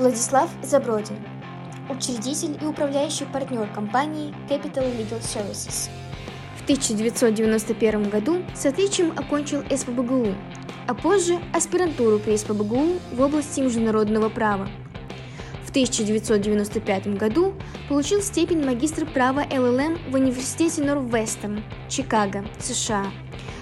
[0.00, 1.16] Владислав Забродин,
[1.90, 5.90] учредитель и управляющий партнер компании Capital Legal Services.
[6.56, 10.28] В 1991 году с отличием окончил СПБГУ,
[10.86, 14.70] а позже аспирантуру при СПБГУ в области международного права.
[15.66, 17.52] В 1995 году
[17.90, 23.04] получил степень магистра права ЛЛМ в Университете Норвестон, Чикаго, США.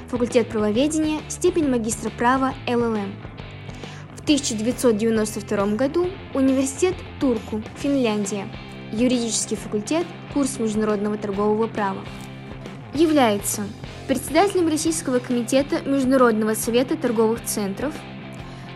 [0.07, 3.13] Факультет правоведения, степень магистра права ЛЛМ.
[4.29, 8.47] 1992 году Университет Турку, Финляндия,
[8.93, 10.05] юридический факультет,
[10.35, 12.01] курс международного торгового права.
[12.93, 13.63] Является
[14.07, 17.95] председателем Российского комитета Международного совета торговых центров,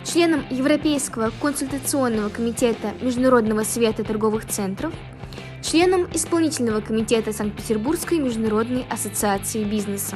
[0.03, 4.91] членом Европейского консультационного комитета Международного совета торговых центров,
[5.61, 10.15] членом исполнительного комитета Санкт-Петербургской международной ассоциации бизнеса.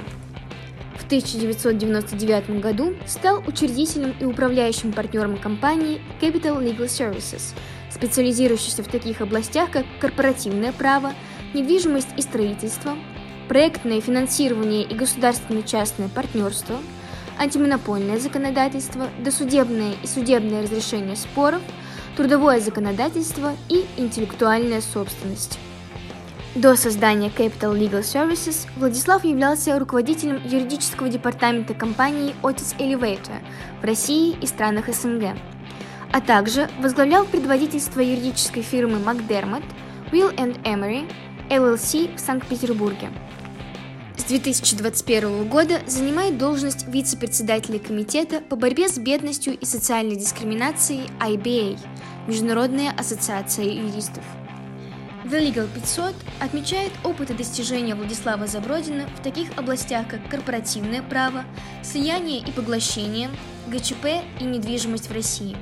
[1.03, 7.53] 1999 году стал учредителем и управляющим партнером компании Capital Legal Services,
[7.91, 11.13] специализирующейся в таких областях, как корпоративное право,
[11.53, 12.97] недвижимость и строительство,
[13.47, 16.77] проектное финансирование и государственно-частное партнерство,
[17.39, 21.61] антимонопольное законодательство, досудебное и судебное разрешение споров,
[22.15, 25.59] трудовое законодательство и интеллектуальная собственность.
[26.57, 33.43] До создания Capital Legal Services Владислав являлся руководителем юридического департамента компании Otis Elevator
[33.79, 35.37] в России и странах СНГ,
[36.11, 39.65] а также возглавлял предводительство юридической фирмы McDermott
[40.11, 41.07] Will Emery
[41.51, 43.09] LLC в Санкт-Петербурге.
[44.17, 51.77] С 2021 года занимает должность вице-председателя Комитета по борьбе с бедностью и социальной дискриминацией IBA–
[52.27, 54.23] Международная ассоциация юристов.
[55.25, 61.43] The Legal 500 отмечает опыт и достижения Владислава Забродина в таких областях, как корпоративное право,
[61.83, 63.29] слияние и поглощение,
[63.67, 64.05] ГЧП
[64.39, 65.57] и недвижимость в России.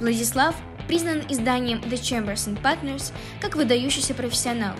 [0.00, 0.56] Владислав
[0.88, 4.74] признан изданием The Chambers and Partners как выдающийся профессионал,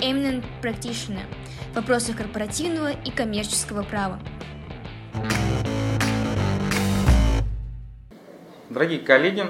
[0.00, 1.22] eminent practitioner
[1.72, 4.18] в вопросах корпоративного и коммерческого права.
[8.68, 9.46] Дорогие коллеги,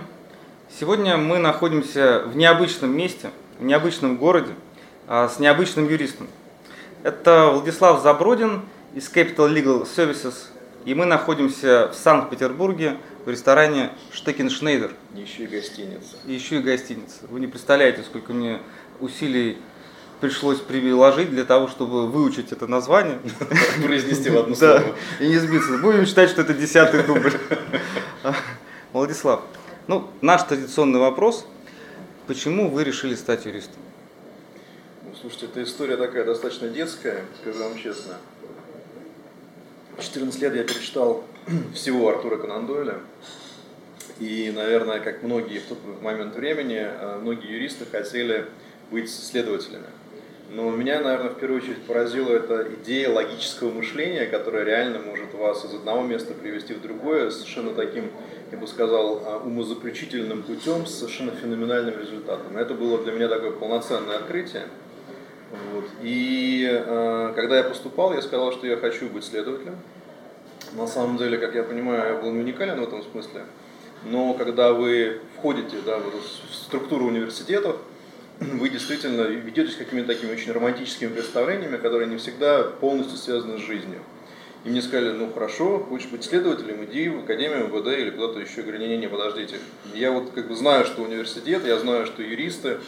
[0.79, 3.31] сегодня мы находимся в необычном месте–
[3.61, 4.53] в необычном городе
[5.07, 6.27] а, с необычным юристом.
[7.03, 8.63] Это Владислав Забродин
[8.95, 10.35] из Capital Legal Services,
[10.85, 14.93] и мы находимся в Санкт-Петербурге в ресторане Штекеншнейдер.
[15.15, 16.17] Еще и гостиница.
[16.27, 17.27] Еще и гостиница.
[17.29, 18.61] Вы не представляете, сколько мне
[18.99, 19.59] усилий
[20.21, 23.21] пришлось приложить для того, чтобы выучить это название.
[23.85, 24.83] Произнести в одну слово.
[25.19, 25.79] и не сбиться.
[25.79, 27.33] Будем считать, что это десятый дубль.
[28.93, 29.43] Владислав,
[29.87, 31.47] ну, наш традиционный вопрос–
[32.31, 33.83] Почему вы решили стать юристом?
[35.03, 38.19] Ну, слушайте, эта история такая достаточно детская, скажу вам честно.
[39.99, 41.25] В 14 лет я перечитал
[41.75, 43.01] всего Артура Конан Дойля.
[44.21, 48.47] И, наверное, как многие в тот момент времени, э, многие юристы хотели
[48.93, 49.89] быть следователями.
[50.51, 55.65] Но меня, наверное, в первую очередь поразила эта идея логического мышления, которая реально может вас
[55.65, 58.13] из одного места привести в другое совершенно таким
[58.53, 62.57] я бы сказал, а, умозаключительным путем с совершенно феноменальным результатом.
[62.57, 64.65] Это было для меня такое полноценное открытие.
[65.73, 65.85] Вот.
[66.03, 69.77] И э, когда я поступал, я сказал, что я хочу быть следователем.
[70.75, 73.43] На самом деле, как я понимаю, я был не уникален в этом смысле.
[74.05, 77.77] Но когда вы входите да, в структуру университетов,
[78.41, 84.01] вы действительно ведетесь какими-то такими очень романтическими представлениями, которые не всегда полностью связаны с жизнью.
[84.65, 88.57] И мне сказали, ну хорошо, хочешь быть следователем, иди в Академию МВД или куда-то еще.
[88.59, 89.57] Я говорю, не-не-не, подождите.
[89.95, 92.79] Я вот как бы знаю, что университет, я знаю, что юристы.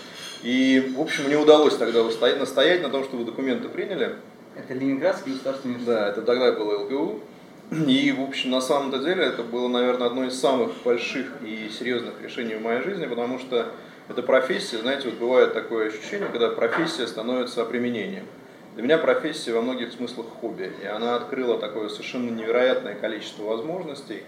[0.43, 4.16] И, в общем, мне удалось тогда настоять на том, чтобы документы приняли.
[4.55, 5.94] Это Ленинградский государственный университет?
[5.94, 7.21] Да, это тогда было ЛГУ.
[7.87, 12.21] И, в общем, на самом-то деле это было, наверное, одно из самых больших и серьезных
[12.22, 13.72] решений в моей жизни, потому что
[14.10, 18.27] эта профессия, знаете, вот бывает такое ощущение, когда профессия становится применением.
[18.75, 24.22] Для меня профессия во многих смыслах хобби, и она открыла такое совершенно невероятное количество возможностей.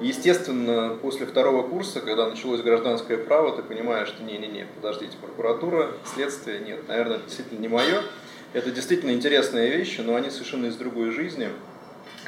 [0.00, 6.60] естественно, после второго курса, когда началось гражданское право, ты понимаешь, что не-не-не, подождите, прокуратура, следствие,
[6.60, 8.00] нет, наверное, действительно не мое.
[8.54, 11.50] Это действительно интересные вещи, но они совершенно из другой жизни.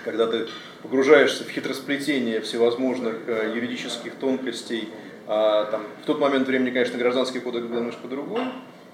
[0.05, 0.49] Когда ты
[0.83, 4.91] погружаешься в хитросплетение всевозможных э, юридических тонкостей,
[5.27, 8.43] а, там, в тот момент времени, конечно, гражданский кодекс был немножко другой,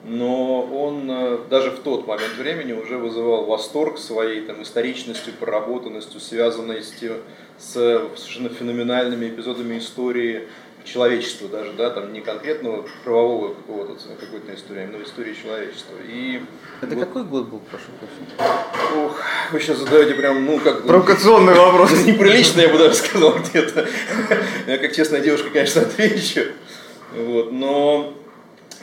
[0.05, 6.21] но он э, даже в тот момент времени уже вызывал восторг своей там, историчностью, проработанностью,
[6.21, 7.17] связанностью
[7.59, 10.47] с совершенно феноменальными эпизодами истории
[10.85, 15.97] человечества даже, да, там не конкретного правового какого-то какой-то истории, а именно истории человечества.
[16.07, 16.43] И
[16.81, 17.05] это вот...
[17.05, 19.05] какой год был, прошу прощения?
[19.05, 19.21] Ох,
[19.53, 20.87] вы сейчас задаете прям, ну как...
[20.87, 21.93] Провокационный вопрос.
[22.07, 23.87] Неприлично, я бы даже сказал где-то.
[24.67, 26.53] Я как честная девушка, конечно, отвечу.
[27.15, 28.15] Вот, но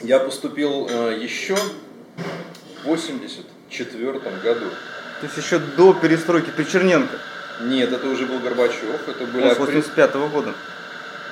[0.02, 4.12] я поступил э, еще в 84
[4.42, 4.66] году.
[5.20, 7.18] То есть еще до перестройки при Черненко?
[7.62, 9.08] Нет, это уже был Горбачев.
[9.08, 10.54] Это были Он с 85 -го года.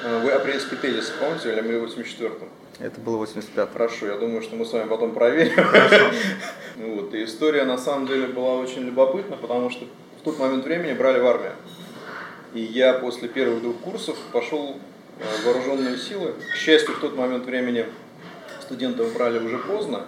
[0.04, 2.48] Э, Вы апрельский тезис помните, или мы в 84-м?
[2.80, 5.54] Это было 85 Хорошо, я думаю, что мы с вами потом проверим.
[6.76, 7.14] Вот.
[7.14, 9.84] И история на самом деле была очень любопытна, потому что
[10.20, 11.52] в тот момент времени брали в армию.
[12.52, 14.76] И я после первых двух курсов пошел
[15.18, 16.34] э, в вооруженные силы.
[16.52, 17.86] К счастью, в тот момент времени
[18.74, 20.02] студентов брали уже поздно,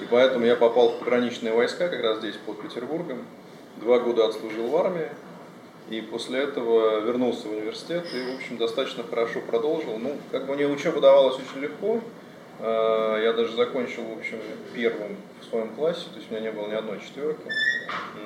[0.00, 3.26] и поэтому я попал в пограничные войска как раз здесь, под Петербургом.
[3.76, 5.08] Два года отслужил в армии,
[5.90, 9.98] и после этого вернулся в университет и, в общем, достаточно хорошо продолжил.
[9.98, 12.00] Ну, как бы мне учеба давалась очень легко.
[12.60, 14.38] Э, Я даже закончил, в общем,
[14.74, 17.46] первым в своем классе, то есть у меня не было ни одной четверки.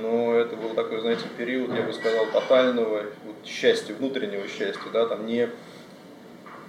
[0.01, 5.07] Но это был такой, знаете, период, я бы сказал, тотального вот, счастья, внутреннего счастья, да,
[5.07, 5.49] там не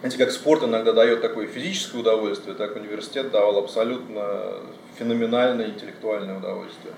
[0.02, 4.56] знаете, как спорт иногда дает такое физическое удовольствие, так университет давал абсолютно
[4.98, 6.96] феноменальное интеллектуальное удовольствие.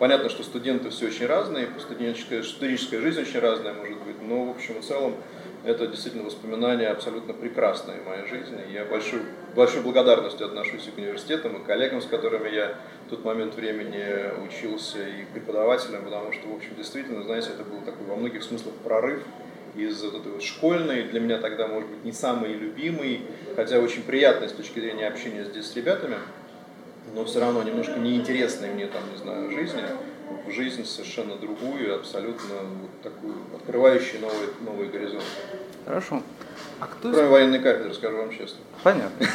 [0.00, 4.50] Понятно, что студенты все очень разные, студенческая, студенческая жизнь очень разная может быть, но в
[4.50, 5.14] общем и целом
[5.62, 8.58] это действительно воспоминания абсолютно прекрасные в моей жизни.
[8.72, 9.20] Я большой,
[9.54, 12.74] большой благодарностью отношусь и к университетам, и к коллегам, с которыми я
[13.06, 17.62] в тот момент времени учился, и к преподавателям, потому что, в общем, действительно, знаете, это
[17.62, 19.22] был такой во многих смыслах прорыв
[19.74, 23.22] из вот этой вот школьной, для меня тогда, может быть, не самый любимый,
[23.56, 26.16] хотя очень приятный с точки зрения общения здесь с ребятами,
[27.14, 29.82] но все равно немножко неинтересной мне там, не знаю, жизни,
[30.46, 35.26] в жизнь совершенно другую, абсолютно вот такую, открывающую новые, новые горизонты.
[35.84, 36.22] Хорошо.
[36.78, 37.30] А кто Кроме из...
[37.30, 38.58] военной кафедры, скажу вам честно.
[38.82, 39.26] Понятно.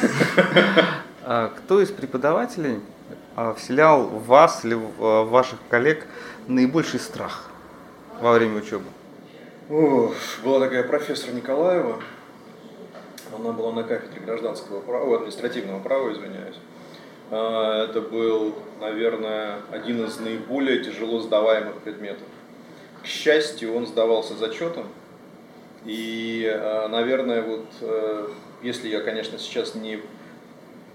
[1.28, 2.78] А кто из преподавателей
[3.34, 6.06] а, вселял в вас или в а, ваших коллег
[6.46, 7.50] наибольший страх
[8.20, 8.84] во время учебы?
[9.68, 12.00] Была такая профессор Николаева,
[13.36, 16.54] она была на кафедре гражданского права, административного права, извиняюсь.
[17.32, 22.22] А, Это был, наверное, один из наиболее тяжело сдаваемых предметов.
[23.02, 24.86] К счастью, он сдавался зачетом,
[25.84, 28.28] и, а, наверное, вот э,
[28.62, 30.00] если я, конечно, сейчас не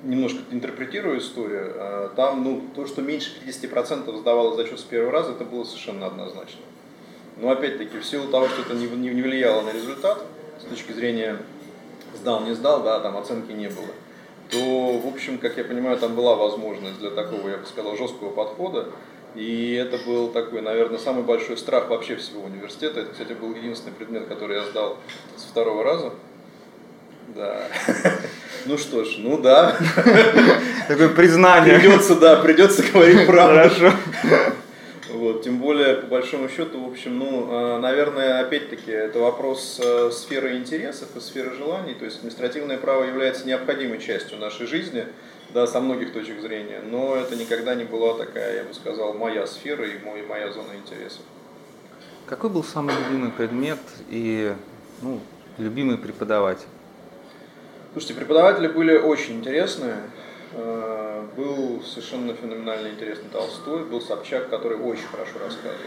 [0.01, 5.33] немножко интерпретирую историю, а, там, ну, то, что меньше 50% сдавало зачет с первого раза,
[5.33, 6.61] это было совершенно однозначно.
[7.41, 10.23] Но опять-таки, в силу того, что это не, не, не влияло на результат,
[10.59, 11.37] с точки зрения
[12.15, 13.87] сдал, не сдал, да, там оценки не было,
[14.51, 18.29] то, в общем, как я понимаю, там была возможность для такого, я бы сказал, жесткого
[18.29, 18.89] подхода.
[19.33, 22.99] И это был такой, наверное, самый большой страх вообще всего университета.
[22.99, 24.97] Это, кстати, был единственный предмет, который я сдал
[25.35, 26.13] с второго раза.
[27.35, 27.63] Да.
[28.67, 29.75] Ну что ж, ну да.
[30.87, 31.79] Такое признание.
[31.79, 33.55] Придется, да, придется говорить правду.
[33.55, 33.93] Хорошо.
[35.13, 40.09] Вот, тем более, по большому счету, в общем, ну, э, наверное, опять-таки, это вопрос э,
[40.11, 41.93] сферы интересов и сферы желаний.
[41.95, 45.05] То есть административное право является необходимой частью нашей жизни,
[45.53, 49.45] да, со многих точек зрения, но это никогда не была такая, я бы сказал, моя
[49.47, 51.21] сфера и мой, моя зона интересов.
[52.25, 53.79] Какой был самый любимый предмет
[54.09, 54.53] и
[55.01, 55.19] ну,
[55.57, 56.67] любимый преподаватель?
[57.91, 59.97] Слушайте, преподаватели были очень интересные.
[60.53, 65.79] Э, Был совершенно феноменально интересный Толстой, был Собчак, который очень хорошо рассказывал.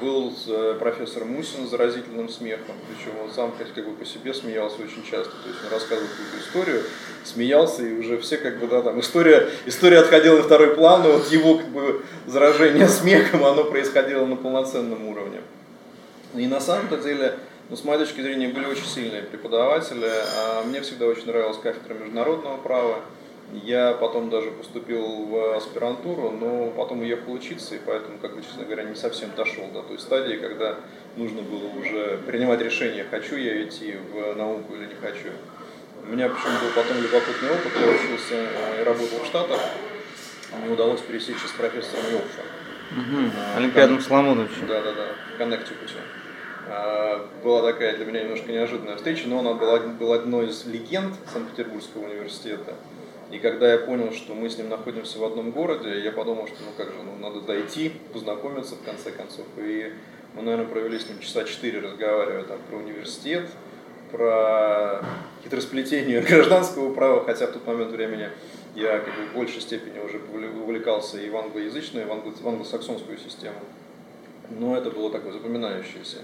[0.00, 4.76] Был э, профессор Мусин с заразительным смехом, причем он сам как бы по себе смеялся
[4.82, 5.32] очень часто.
[5.42, 6.82] То есть он рассказывал какую-то историю,
[7.24, 11.12] смеялся, и уже все как бы, да, там история, история отходила на второй план, но
[11.12, 15.40] вот его как бы заражение смехом, оно происходило на полноценном уровне.
[16.34, 17.34] И на самом-то деле,
[17.68, 20.08] ну, с моей точки зрения, были очень сильные преподаватели.
[20.36, 23.00] А Мне всегда очень нравилась кафедра международного права.
[23.62, 28.64] Я потом даже поступил в аспирантуру, но потом уехал учиться, и поэтому, как бы, честно
[28.64, 30.80] говоря, не совсем дошел до той стадии, когда
[31.16, 35.28] нужно было уже принимать решение, хочу я идти в науку или не хочу.
[36.02, 39.60] У меня почему был потом любопытный опыт, я учился э, и работал в Штатах,
[40.60, 42.42] мне удалось пересечься с профессором Йоркша.
[42.90, 43.30] Угу.
[43.56, 44.66] Олимпиадом Соломоновичем.
[44.66, 45.94] Да, да, да, в Коннектикуте.
[46.68, 51.14] А, Была такая для меня немножко неожиданная встреча, но она была, была одной из легенд
[51.32, 52.74] Санкт-Петербургского университета.
[53.34, 56.58] И когда я понял, что мы с ним находимся в одном городе, я подумал, что
[56.60, 59.44] ну как же, ну надо дойти, познакомиться в конце концов.
[59.56, 59.92] И
[60.36, 63.50] мы, наверное, провели с ним часа четыре, разговаривая там про университет,
[64.12, 65.04] про
[65.42, 68.28] хитросплетение гражданского права, хотя в тот момент времени
[68.76, 73.18] я как бы, в большей степени уже увле- увлекался и в англоязычную, и в англосаксонскую
[73.18, 73.58] систему.
[74.48, 76.18] Но это было такое запоминающееся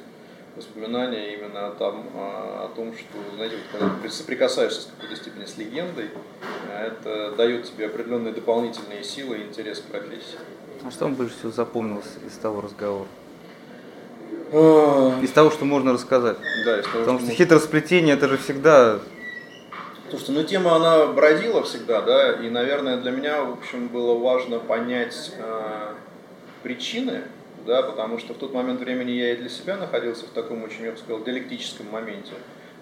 [0.56, 5.44] воспоминание именно о том, о том, что, знаете, вот когда ты соприкасаешься с какой-то степени
[5.44, 6.10] с легендой,
[6.68, 10.38] а это дает тебе определенные дополнительные силы и интерес к профессии.
[10.84, 13.08] А что вам больше всего запомнилось из того разговора?
[14.52, 16.36] А, Из того, что можно рассказать?
[16.64, 18.98] Да, из того, Потому что что хитросплетение это же всегда
[20.10, 24.58] Слушайте, ну тема она бродила всегда, да, и, наверное, для меня, в общем, было важно
[24.58, 25.94] понять э,
[26.64, 27.22] причины,
[27.66, 30.84] да, потому что в тот момент времени я и для себя находился в таком очень,
[30.84, 32.32] я бы сказал, диалектическом моменте.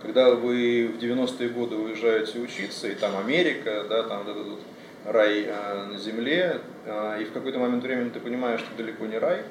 [0.01, 4.59] Когда вы в 90-е годы уезжаете учиться, и там Америка, да, там вот этот
[5.05, 9.19] рай э, на земле, э, и в какой-то момент времени ты понимаешь, что далеко не
[9.19, 9.43] рай,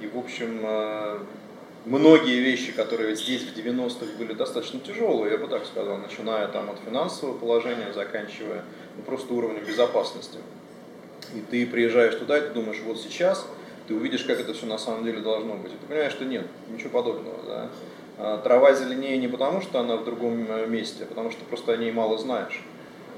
[0.00, 1.18] и, в общем, э,
[1.84, 6.70] многие вещи, которые здесь в 90-х были достаточно тяжелые, я бы так сказал, начиная там
[6.70, 8.64] от финансового положения, заканчивая
[8.96, 10.38] ну, просто уровнем безопасности.
[11.34, 13.46] И ты приезжаешь туда, и ты думаешь, вот сейчас
[13.88, 15.72] ты увидишь, как это все на самом деле должно быть.
[15.72, 17.42] И ты понимаешь, что нет, ничего подобного.
[17.46, 17.70] Да?
[18.18, 21.72] А трава зеленее не потому, что она в другом э, месте, а потому что просто
[21.72, 22.60] о ней мало знаешь.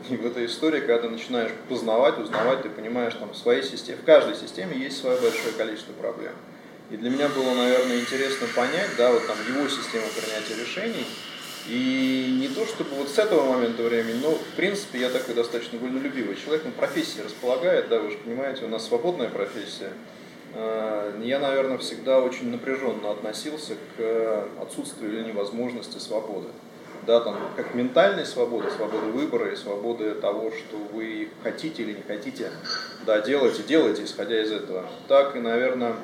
[0.09, 3.99] И в этой истории, когда ты начинаешь познавать, узнавать, ты понимаешь, там в своей системе,
[4.01, 6.33] в каждой системе есть свое большое количество проблем.
[6.91, 11.07] И для меня было, наверное, интересно понять, да, вот там его систему принятия решений.
[11.69, 15.79] И не то, чтобы вот с этого момента времени, но в принципе я такой достаточно
[15.79, 19.93] вольнолюбивый человек, но профессия располагает, да, вы же понимаете, у нас свободная профессия.
[20.55, 26.49] А, я, наверное, всегда очень напряженно относился к отсутствию или невозможности свободы.
[27.07, 32.03] Да, там, как ментальной свободы, свободы выбора и свободы того, что вы хотите или не
[32.03, 32.51] хотите,
[33.07, 34.85] да, делайте, делайте, исходя из этого.
[35.09, 35.95] Так и, наверное,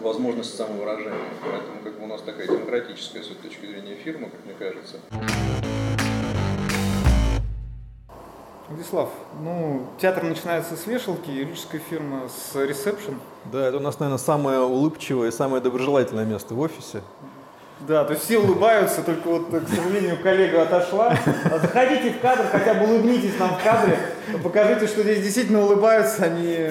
[0.00, 1.28] возможность самовыражения.
[1.42, 4.96] Поэтому как бы у нас такая демократическая с точки зрения фирма, как мне кажется.
[8.68, 9.10] Владислав,
[9.42, 13.14] ну, театр начинается с вешалки, юридическая фирма с ресепшн.
[13.52, 17.02] Да, это у нас, наверное, самое улыбчивое и самое доброжелательное место в офисе.
[17.80, 21.14] Да, то есть все улыбаются, только вот, к сожалению, коллега отошла.
[21.44, 23.98] А заходите в кадр, хотя бы улыбнитесь нам в кадре,
[24.42, 26.70] покажите, что здесь действительно улыбаются, они...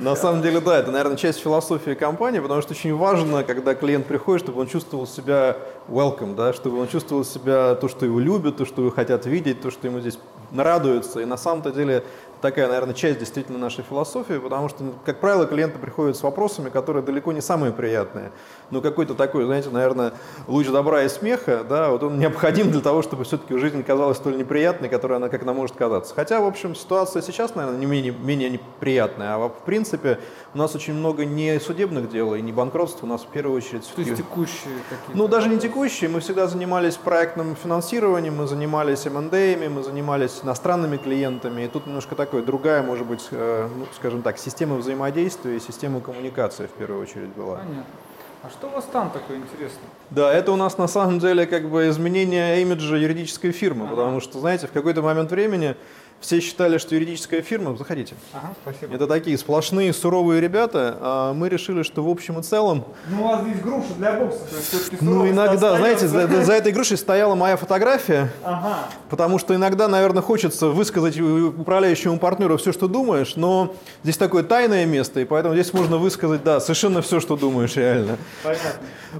[0.00, 4.06] На самом деле, да, это, наверное, часть философии компании, потому что очень важно, когда клиент
[4.06, 5.56] приходит, чтобы он чувствовал себя
[5.88, 9.62] welcome, да, чтобы он чувствовал себя то, что его любят, то, что его хотят видеть,
[9.62, 10.18] то, что ему здесь
[10.54, 11.20] радуется.
[11.20, 12.04] И на самом-то деле
[12.40, 17.02] такая, наверное, часть действительно нашей философии, потому что, как правило, клиенты приходят с вопросами, которые
[17.02, 18.30] далеко не самые приятные.
[18.70, 20.12] Но какой-то такой, знаете, наверное,
[20.48, 24.38] луч добра и смеха, да, вот он необходим для того, чтобы все-таки жизнь казалась столь
[24.38, 26.14] неприятной, которой она как она может казаться.
[26.14, 30.18] Хотя, в общем, ситуация сейчас, наверное, не менее, менее неприятная, а в принципе
[30.54, 33.88] у нас очень много не судебных дел и не банкротств, у нас в первую очередь...
[33.94, 35.16] То есть текущие какие-то?
[35.16, 40.96] Ну, даже не текущие, мы всегда занимались проектным финансированием, мы занимались M&A, мы занимались иностранными
[40.96, 45.60] клиентами, и тут немножко такое другая, может быть, э, ну, скажем так, система взаимодействия и
[45.60, 47.58] система коммуникации в первую очередь была.
[47.58, 47.84] Понятно.
[48.46, 49.88] А что у вас там такое интересное?
[50.10, 53.96] Да, это у нас на самом деле как бы изменение имиджа юридической фирмы, ага.
[53.96, 55.74] потому что, знаете, в какой-то момент времени
[56.20, 58.14] все считали, что юридическая фирма, заходите.
[58.32, 58.94] Ага, спасибо.
[58.94, 62.84] Это такие сплошные суровые ребята, а мы решили, что в общем и целом...
[63.08, 66.52] Ну, у вас здесь груша для бокса, то есть все-таки Ну, иногда, знаете, за, за
[66.54, 68.88] этой грушей стояла моя фотография, ага.
[69.10, 74.86] потому что иногда, наверное, хочется высказать управляющему партнеру все, что думаешь, но здесь такое тайное
[74.86, 78.16] место, и поэтому здесь можно высказать, да, совершенно все, что думаешь реально.
[78.42, 78.70] Понятно.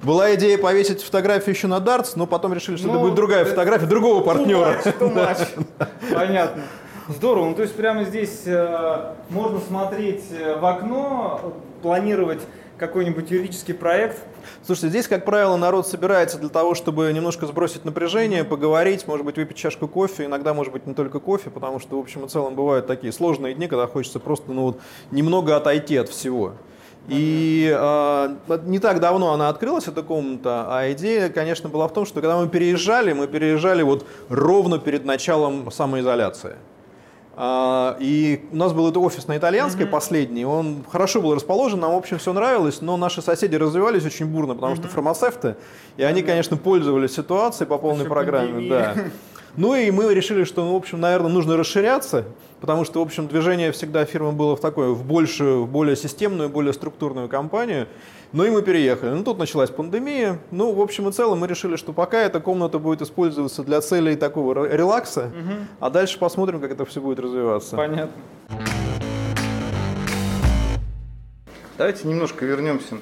[0.02, 3.44] Была идея повесить фотографию еще на дартс, но потом решили, что ну, это будет другая
[3.44, 4.80] фотография другого партнера.
[4.84, 5.48] Too much,
[5.78, 5.86] too much.
[6.12, 6.62] Понятно.
[7.08, 7.50] Здорово.
[7.50, 12.40] Ну, то есть прямо здесь э, можно смотреть э, в окно, планировать
[12.78, 14.18] какой-нибудь юридический проект.
[14.64, 19.36] Слушайте, здесь, как правило, народ собирается для того, чтобы немножко сбросить напряжение, поговорить, может быть,
[19.36, 22.56] выпить чашку кофе, иногда, может быть, не только кофе, потому что, в общем и целом,
[22.56, 24.80] бывают такие сложные дни, когда хочется просто ну, вот,
[25.12, 26.54] немного отойти от всего.
[27.08, 32.04] И э, не так давно она открылась, эта комната, а идея, конечно, была в том,
[32.04, 36.56] что когда мы переезжали, мы переезжали вот ровно перед началом самоизоляции.
[37.38, 39.90] А, и у нас был это офис на итальянской mm-hmm.
[39.90, 44.24] последний, он хорошо был расположен, нам, в общем, все нравилось, но наши соседи развивались очень
[44.24, 44.78] бурно, потому mm-hmm.
[44.78, 45.56] что фармацевты,
[45.98, 48.68] и они, конечно, пользовались ситуацией по полной программе.
[48.68, 48.94] Да.
[49.56, 52.26] Ну и мы решили, что, ну, в общем, наверное, нужно расширяться,
[52.60, 56.50] потому что, в общем, движение всегда фирмы было в такое, в большую, в более системную,
[56.50, 57.88] более структурную компанию.
[58.32, 59.10] Ну и мы переехали.
[59.10, 60.38] Ну тут началась пандемия.
[60.50, 64.16] Ну, в общем и целом, мы решили, что пока эта комната будет использоваться для целей
[64.16, 65.52] такого релакса, угу.
[65.80, 67.76] а дальше посмотрим, как это все будет развиваться.
[67.76, 68.12] Понятно.
[71.78, 72.96] Давайте немножко вернемся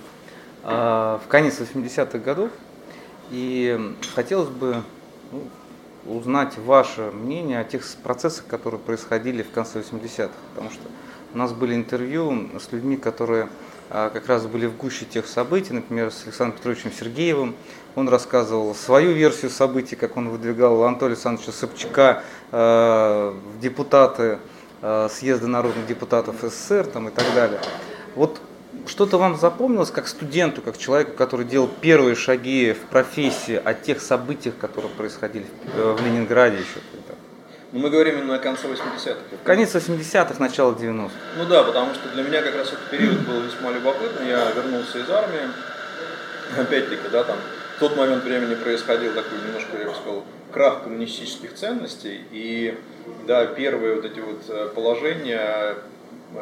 [0.62, 2.50] а, в конец 80-х годов.
[3.30, 4.82] И хотелось бы
[5.32, 5.42] ну,
[6.06, 10.30] узнать ваше мнение о тех процессах, которые происходили в конце 80-х.
[10.50, 10.82] Потому что
[11.32, 13.48] у нас были интервью с людьми, которые
[13.94, 17.54] как раз были в гуще тех событий, например, с Александром Петровичем Сергеевым.
[17.94, 22.56] Он рассказывал свою версию событий, как он выдвигал Анатолия Александровича Собчака э,
[23.30, 24.40] в депутаты
[24.82, 27.60] э, съезда народных депутатов СССР там, и так далее.
[28.16, 28.40] Вот
[28.86, 34.00] что-то вам запомнилось как студенту, как человеку, который делал первые шаги в профессии о тех
[34.00, 37.14] событиях, которые происходили в, э, Ленинграде еще тогда?
[37.74, 39.16] Ну, мы говорим именно о конце 80-х.
[39.42, 41.10] Конец 80-х, начало 90-х.
[41.36, 44.28] Ну да, потому что для меня как раз этот период был весьма любопытный.
[44.28, 45.40] Я вернулся из армии.
[46.56, 47.36] Опять-таки, да, там
[47.76, 52.20] в тот момент времени происходил такой немножко, я бы сказал, крах коммунистических ценностей.
[52.30, 52.78] И
[53.26, 55.74] да, первые вот эти вот э, положения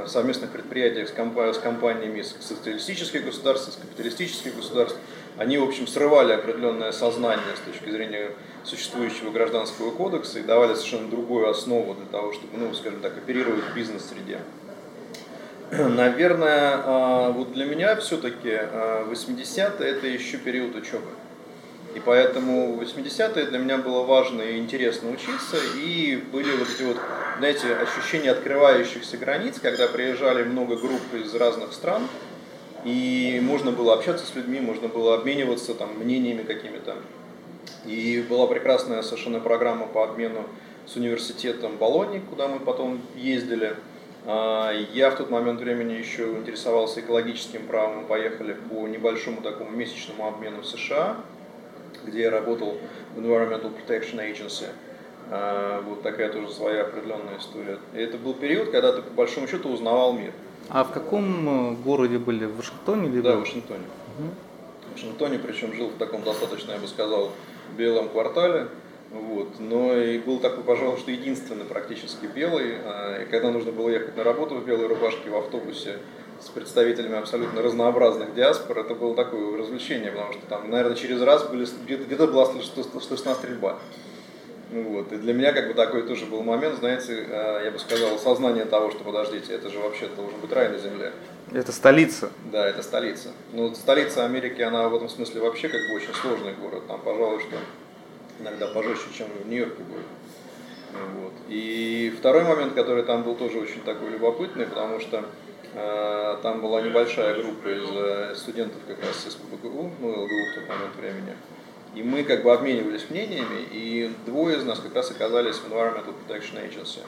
[0.06, 4.98] совместных предприятиях с, комп с компаниями из социалистических государств, из капиталистических государств,
[5.38, 8.32] они, в общем, срывали определенное сознание с точки зрения
[8.64, 13.64] существующего гражданского кодекса и давали совершенно другую основу для того, чтобы, ну, скажем так, оперировать
[13.64, 14.40] в бизнес-среде.
[15.70, 21.08] Наверное, а, вот для меня все-таки 80-е а, это еще период учебы.
[21.94, 26.96] И поэтому 80-е для меня было важно и интересно учиться, и были вот эти вот,
[27.38, 32.08] знаете, ощущения открывающихся границ, когда приезжали много групп из разных стран,
[32.84, 36.96] и можно было общаться с людьми, можно было обмениваться там мнениями какими-то.
[37.86, 40.44] И была прекрасная совершенно программа по обмену
[40.86, 43.76] с университетом Болони, куда мы потом ездили.
[44.24, 49.70] А, я в тот момент времени еще интересовался экологическим правом, мы поехали по небольшому такому
[49.70, 51.16] месячному обмену в США,
[52.04, 52.78] где я работал
[53.16, 54.66] в Environmental Protection Agency.
[55.30, 57.78] А, вот такая тоже своя определенная история.
[57.94, 60.32] И это был период, когда ты по большому счету узнавал мир.
[60.68, 62.44] А в каком э, городе были?
[62.44, 63.08] В Вашингтоне?
[63.08, 63.30] Либо?
[63.30, 63.84] Да, в Вашингтоне.
[64.18, 64.28] Угу.
[64.88, 67.32] В Вашингтоне, причем жил в таком достаточно, я бы сказал,
[67.76, 68.68] белом квартале.
[69.10, 69.60] Вот.
[69.60, 72.76] Но и был такой, пожалуй, что единственный практически белый.
[72.84, 75.98] А, и когда нужно было ехать на работу в белой рубашке в автобусе,
[76.42, 81.46] с представителями абсолютно разнообразных диаспор, это было такое развлечение, потому что там, наверное, через раз
[81.46, 83.78] были, где-то, где была слышна стрельба.
[84.72, 85.12] Вот.
[85.12, 88.64] И для меня как бы такой тоже был момент, знаете, э, я бы сказал, сознание
[88.64, 91.12] того, что подождите, это же вообще должен быть рай на земле.
[91.52, 92.30] Это столица.
[92.50, 93.30] Да, это столица.
[93.52, 96.86] Ну, столица Америки, она в этом смысле вообще как бы очень сложный город.
[96.88, 97.56] Там, пожалуй, что
[98.40, 100.06] иногда пожестче, чем в Нью-Йорке будет.
[101.20, 101.32] Вот.
[101.48, 105.24] И второй момент, который там был тоже очень такой любопытный, потому что
[105.74, 110.54] Э, там была небольшая группа из э, студентов как раз из ПБГУ, ну, ЛГУ в
[110.54, 111.34] тот момент времени.
[111.94, 116.14] И мы как бы обменивались мнениями, и двое из нас как раз оказались в Environmental
[116.26, 117.00] Protection Agency.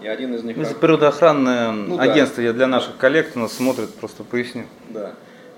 [0.00, 0.56] И один из них...
[0.56, 2.48] Это природоохранное ну, агентство, да.
[2.48, 4.64] я для наших коллег, нас смотрит, просто поясню.
[4.88, 5.12] Да.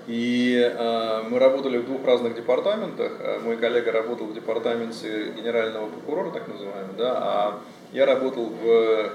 [0.07, 3.13] И э, мы работали в двух разных департаментах.
[3.19, 7.59] Э, мой коллега работал в департаменте генерального прокурора, так называемый, да, а
[7.91, 9.11] я работал в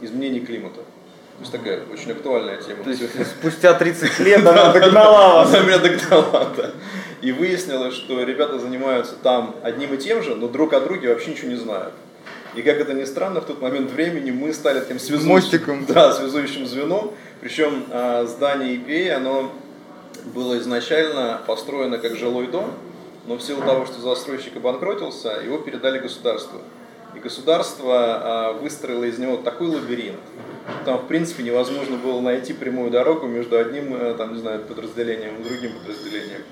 [0.00, 0.80] изменении климата.
[0.80, 2.82] То есть такая очень актуальная тема.
[2.82, 5.54] То есть спустя 30 лет она догнала вас.
[5.54, 6.70] Она меня догнала, да.
[7.22, 11.30] И выяснилось, что ребята занимаются там одним и тем же, но друг о друге вообще
[11.30, 11.94] ничего не знают.
[12.54, 15.86] И как это ни странно, в тот момент времени мы стали таким связующим, Мостиком.
[15.88, 17.12] Да, связующим звеном.
[17.40, 19.52] Причем а, здание EPA, оно
[20.34, 22.72] было изначально построено как жилой дом,
[23.26, 26.60] но в силу того, что застройщик обанкротился, его передали государству.
[27.14, 30.18] И государство а, выстроило из него такой лабиринт,
[30.84, 35.40] там, в принципе, невозможно было найти прямую дорогу между одним, э, там, не знаю, подразделением
[35.40, 36.42] и другим подразделением.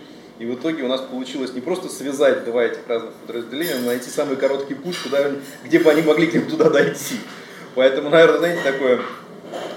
[0.40, 4.08] И в итоге у нас получилось не просто связать два этих разных подразделения, но найти
[4.08, 5.32] самый короткий путь, куда,
[5.66, 7.16] где бы они могли к ним туда дойти.
[7.74, 9.02] Поэтому, наверное, знаете, такое,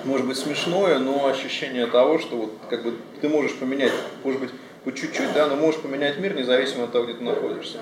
[0.06, 3.92] может быть, смешное, но ощущение того, что вот как бы ты можешь поменять,
[4.24, 4.52] может быть,
[4.86, 7.80] по чуть-чуть, да, но можешь поменять мир независимо от того, где ты находишься.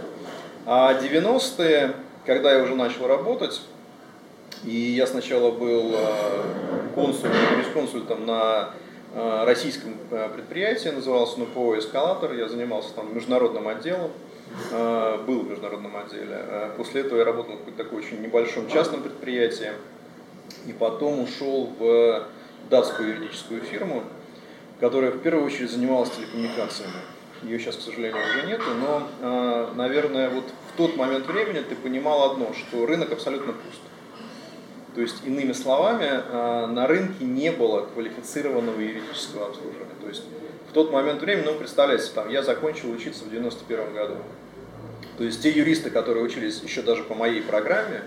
[0.65, 1.93] А 90-е,
[2.25, 3.61] когда я уже начал работать,
[4.63, 6.43] и я сначала был э,
[6.95, 8.71] консультом, юрисконсультом на
[9.13, 12.33] российском э, предприятии, назывался НУПО «Эскалатор».
[12.33, 14.11] Я занимался там международным отделом,
[15.25, 16.71] был в международном отделе.
[16.75, 19.71] После этого я работал в таком очень небольшом частном предприятии.
[20.67, 22.27] И потом ушел в
[22.69, 24.03] датскую юридическую фирму,
[24.79, 26.91] которая в первую очередь занималась телекоммуникациями.
[27.43, 32.31] Ее сейчас, к сожалению, уже нету, но, наверное, вот в тот момент времени ты понимал
[32.31, 33.81] одно, что рынок абсолютно пуст.
[34.95, 39.95] То есть, иными словами, э, на рынке не было квалифицированного юридического обслуживания.
[40.01, 40.23] То есть,
[40.69, 44.15] в тот момент времени, ну, представляете, там, я закончил учиться в 91 году.
[45.17, 48.01] То есть, те юристы, которые учились еще даже по моей программе,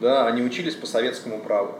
[0.00, 1.74] да, они учились по советскому праву.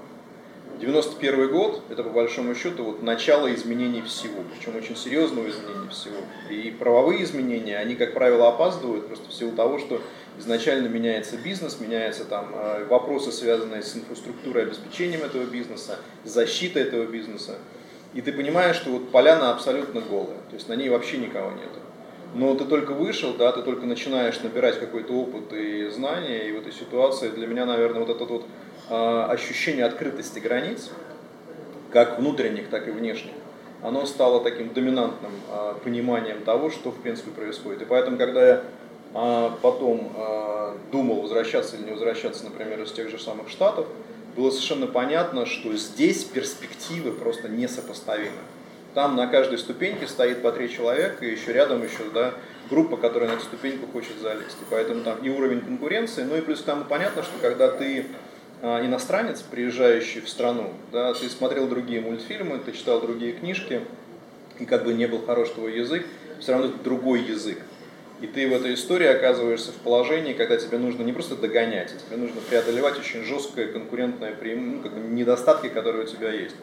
[0.81, 6.17] 91 год– это, по большому счету, вот начало изменений всего, причем очень серьезного изменения всего.
[6.51, 10.03] И правовые изменения, они, как правило, опаздывают просто в силу того, что
[10.39, 17.05] изначально меняется бизнес, меняются там э, вопросы, связанные с инфраструктурой обеспечением этого бизнеса, защитой этого
[17.07, 17.57] бизнеса.
[18.15, 21.71] И ты понимаешь, что вот поляна абсолютно голая, то есть на ней вообще никого нет.
[22.35, 26.59] Но ты только вышел, да, ты только начинаешь набирать какой-то опыт и знания, и в
[26.59, 28.47] этой ситуации для меня, наверное, вот это вот
[28.91, 30.91] э, ощущение открытости границ,
[31.93, 33.33] как внутренних, так и внешних,
[33.83, 37.83] оно стало таким доминантным а, пониманием того, что в принципе происходит.
[37.83, 38.63] И поэтому, когда я
[39.19, 43.87] а, потом а, думал, возвращаться или не возвращаться, например, из тех же самых Штатов,
[44.37, 48.37] было совершенно понятно, что здесь перспективы просто несопоставимы.
[48.93, 52.35] Там на каждой ступеньке стоит по три человека, и еще рядом еще да,
[52.69, 54.57] группа, которая на эту ступеньку хочет залезть.
[54.61, 58.07] И поэтому там и уровень конкуренции, ну и плюс там понятно, что когда ты
[58.61, 63.81] а, иностранец, приезжающий в страну, да, ты смотрел другие мультфильмы, ты читал другие книжки,
[64.59, 66.07] и как бы не был хорош твой язык,
[66.39, 67.59] все равно это другой язык.
[68.21, 71.99] И ты в этой истории оказываешься в положении, когда тебе нужно не просто догонять, а
[71.99, 76.57] тебе нужно преодолевать очень жесткое конкурентное преимущество, ну, как бы недостатки, которые у тебя есть.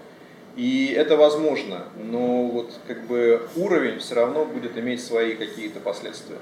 [0.55, 6.37] И это возможно, но вот как бы уровень все равно будет иметь свои какие-то последствия.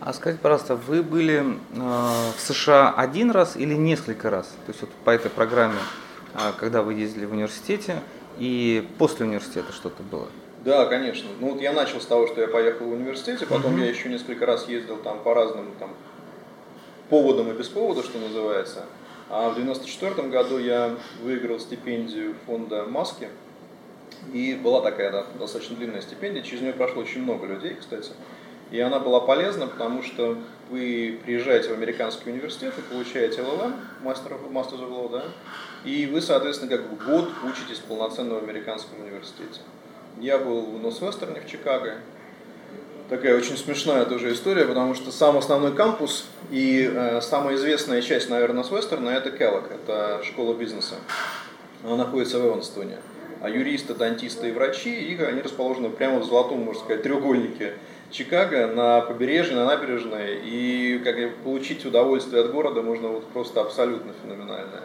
[0.00, 4.46] А скажите, пожалуйста, вы были э, в США один раз или несколько раз?
[4.66, 5.78] То есть вот по этой программе,
[6.34, 8.00] э, когда вы ездили в университете,
[8.38, 10.28] и после университета что-то было?
[10.66, 11.30] Да, конечно.
[11.38, 13.84] Ну вот я начал с того, что я поехал в университете, потом mm-hmm.
[13.84, 15.94] я еще несколько раз ездил там по разным там
[17.08, 18.84] поводам и без повода, что называется.
[19.30, 23.28] А в 94 году я выиграл стипендию фонда Маски.
[24.32, 28.10] И была такая да, достаточно длинная стипендия, через нее прошло очень много людей, кстати.
[28.72, 30.36] И она была полезна, потому что
[30.68, 35.26] вы приезжаете в американский университет и получаете LLM, Master of, Masters of Law, да,
[35.84, 39.60] и вы, соответственно, как бы год учитесь полноценно в американском университете.
[40.20, 41.96] Я был в Носвестерне в Чикаго.
[43.10, 48.30] Такая очень смешная тоже история, потому что сам основной кампус и э, самая известная часть,
[48.30, 50.94] наверное, Носвестерна это Келлок, это школа бизнеса.
[51.84, 52.96] Она находится в Эванстоне.
[53.42, 57.74] А юристы, дантисты и врачи, их, они расположены прямо в золотом, можно сказать, треугольнике
[58.10, 64.14] Чикаго на побережье, на набережной, и как получить удовольствие от города можно вот просто абсолютно
[64.22, 64.84] феноменальное.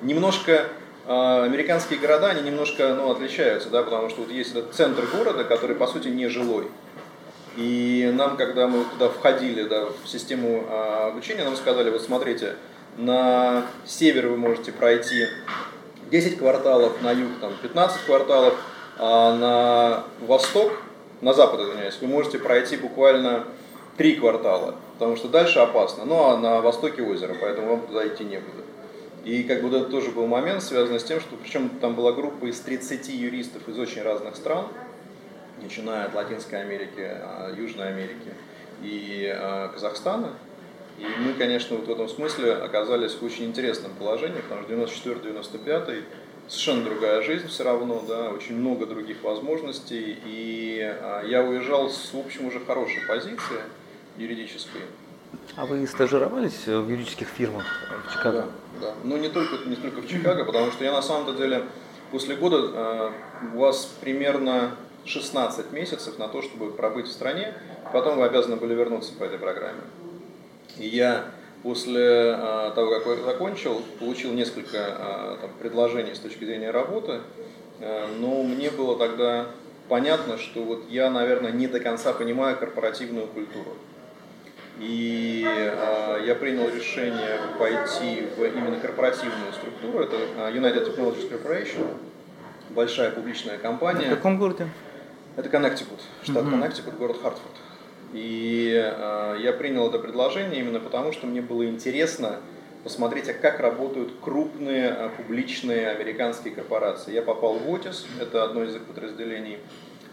[0.00, 0.64] Немножко
[1.06, 5.76] американские города, они немножко ну, отличаются, да, потому что вот есть этот центр города, который
[5.76, 6.68] по сути не жилой.
[7.56, 12.56] И нам, когда мы туда входили да, в систему э, обучения, нам сказали, вот смотрите,
[12.96, 15.26] на север вы можете пройти
[16.10, 18.54] 10 кварталов, на юг там 15 кварталов,
[18.98, 20.72] а на восток
[21.20, 23.44] на запад, извиняюсь, вы можете пройти буквально
[23.96, 26.04] три квартала, потому что дальше опасно.
[26.04, 28.62] Ну а на востоке озера, поэтому вам туда идти некуда.
[29.24, 32.46] И как бы это тоже был момент, связанный с тем, что причем там была группа
[32.46, 34.66] из 30 юристов из очень разных стран,
[35.62, 38.32] начиная от Латинской Америки, а, Южной Америки
[38.82, 40.32] и а, Казахстана.
[40.98, 46.04] И мы, конечно, вот в этом смысле оказались в очень интересном положении, потому что 94-95
[46.48, 50.18] совершенно другая жизнь все равно, да, очень много других возможностей.
[50.24, 53.60] И а, я уезжал с, в общем, уже хорошей позиции
[54.16, 54.80] юридической.
[55.56, 57.64] А вы стажировались в юридических фирмах
[58.06, 58.46] в Чикаго?
[58.80, 58.94] Да, да.
[59.04, 61.64] Ну, не только, не только в Чикаго, потому что я на самом-то деле
[62.10, 63.10] после года э,
[63.54, 67.54] у вас примерно 16 месяцев на то, чтобы пробыть в стране,
[67.92, 69.82] потом вы обязаны были вернуться по этой программе.
[70.78, 71.26] И я
[71.62, 77.20] После э, того, как я закончил, получил несколько э, там, предложений с точки зрения работы,
[77.80, 79.46] э, но мне было тогда
[79.90, 83.76] понятно, что вот я, наверное, не до конца понимаю корпоративную культуру.
[84.80, 90.00] И э, я принял решение пойти в именно корпоративную структуру.
[90.00, 90.16] Это
[90.52, 91.86] United Technologies Corporation,
[92.70, 94.06] большая публичная компания.
[94.06, 94.66] В каком городе?
[95.36, 96.50] Это Коннектикут, штат mm-hmm.
[96.50, 97.52] Коннектикут, город Хартфорд.
[98.14, 102.40] И э, я принял это предложение именно потому, что мне было интересно
[102.82, 107.12] посмотреть, а как работают крупные публичные американские корпорации.
[107.12, 109.58] Я попал в Otis, это одно из их подразделений.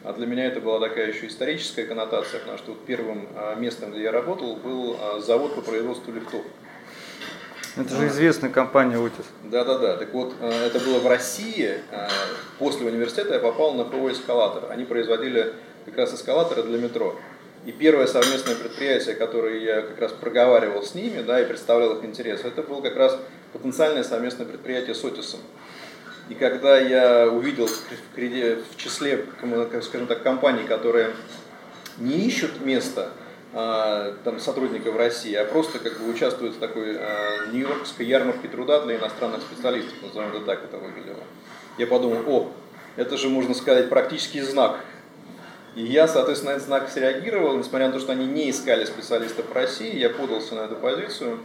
[0.04, 3.92] А для меня это была такая еще историческая коннотация, потому что вот первым э, местом,
[3.92, 6.42] где я работал, был э, завод по производству лифтов.
[7.76, 9.26] Это же известная компания Otis.
[9.44, 9.98] Да-да-да.
[9.98, 11.80] Так вот, э, это было в России.
[12.60, 14.72] После университета я попал на ПО эскалатор.
[14.72, 15.54] Они производили
[15.86, 17.16] как раз эскалаторы для метро.
[17.66, 22.06] И первое совместное предприятие, которое я как раз проговаривал с ними, да, и представлял их
[22.06, 23.20] интерес, это было как раз
[23.52, 25.42] потенциальное совместное предприятие с Отисом.
[26.30, 29.26] И когда я увидел в, числе,
[29.82, 31.12] скажем так, компаний, которые
[31.98, 33.12] не ищут места
[33.54, 38.48] а, там, сотрудников в России, а просто как бы участвуют в такой а, нью-йоркской ярмарке
[38.48, 41.24] труда для иностранных специалистов, назовем это так, это выглядело.
[41.78, 42.52] Я подумал, о,
[42.98, 44.80] это же, можно сказать, практически знак
[45.78, 49.46] и я, соответственно, на этот знак среагировал, несмотря на то, что они не искали специалистов
[49.54, 51.38] России, я подался на эту позицию.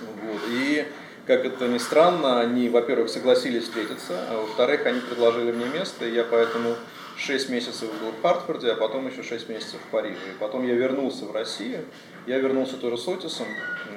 [0.00, 0.40] Вот.
[0.50, 0.86] И,
[1.28, 6.14] как это ни странно, они, во-первых, согласились встретиться, а во-вторых, они предложили мне место, и
[6.14, 6.74] я поэтому
[7.18, 10.16] 6 месяцев был в Хартфорде, а потом еще 6 месяцев в Париже.
[10.34, 11.84] И потом я вернулся в Россию,
[12.26, 13.46] я вернулся тоже с Отисом,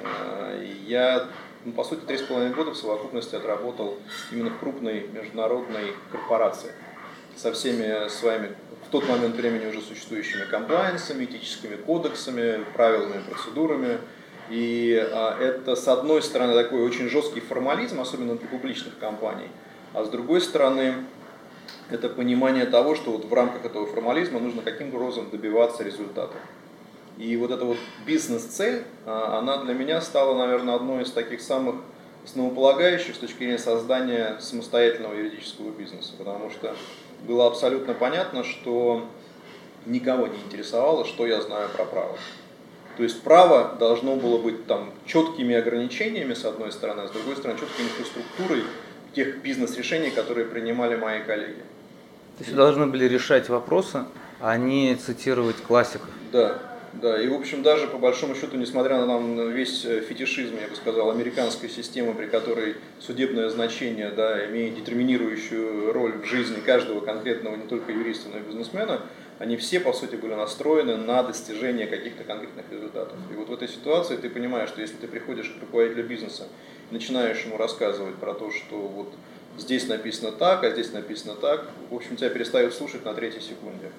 [0.04, 1.26] э, я,
[1.64, 3.96] ну, по сути, 3,5 года в совокупности отработал
[4.30, 6.72] именно в крупной международной корпорации.
[7.34, 8.54] со всеми своими
[8.86, 14.00] в тот момент времени уже существующими комплайенсами, этическими кодексами, правилами, процедурами.
[14.50, 19.48] И а, это, с одной стороны, такой очень жесткий формализм, особенно для публичных компаний,
[19.94, 20.94] а с другой стороны,
[21.90, 26.36] это понимание того, что вот в рамках этого формализма нужно каким-то образом добиваться результата.
[27.18, 27.76] И вот эта вот
[28.06, 31.76] бизнес-цель, а, она для меня стала, наверное, одной из таких самых
[32.24, 36.74] основополагающих с точки зрения создания самостоятельного юридического бизнеса, потому что
[37.26, 39.06] было абсолютно понятно, что
[39.86, 42.16] никого не интересовало, что я знаю про право.
[42.96, 47.36] То есть право должно было быть там четкими ограничениями с одной стороны, а с другой
[47.36, 48.64] стороны четкой инфраструктурой
[49.14, 51.62] тех бизнес-решений, которые принимали мои коллеги.
[52.38, 54.04] То есть должны были решать вопросы,
[54.40, 56.08] а не цитировать классиков.
[56.32, 56.58] Да,
[56.94, 60.68] да, и в общем даже по большому счету, несмотря на там, весь э, фетишизм, я
[60.68, 67.00] бы сказал, американской системы, при которой судебное значение да, имеет детерминирующую роль в жизни каждого
[67.00, 69.00] конкретного не только юриста, но и бизнесмена,
[69.42, 73.18] они все, по сути, были настроены на достижение каких-то конкретных результатов.
[73.28, 76.46] И вот в этой ситуации ты понимаешь, что если ты приходишь к руководителю бизнеса
[76.92, 79.12] начинаешь ему рассказывать про то, что вот
[79.58, 83.90] здесь написано так, а здесь написано так, в общем, тебя перестают слушать на третьей секунде.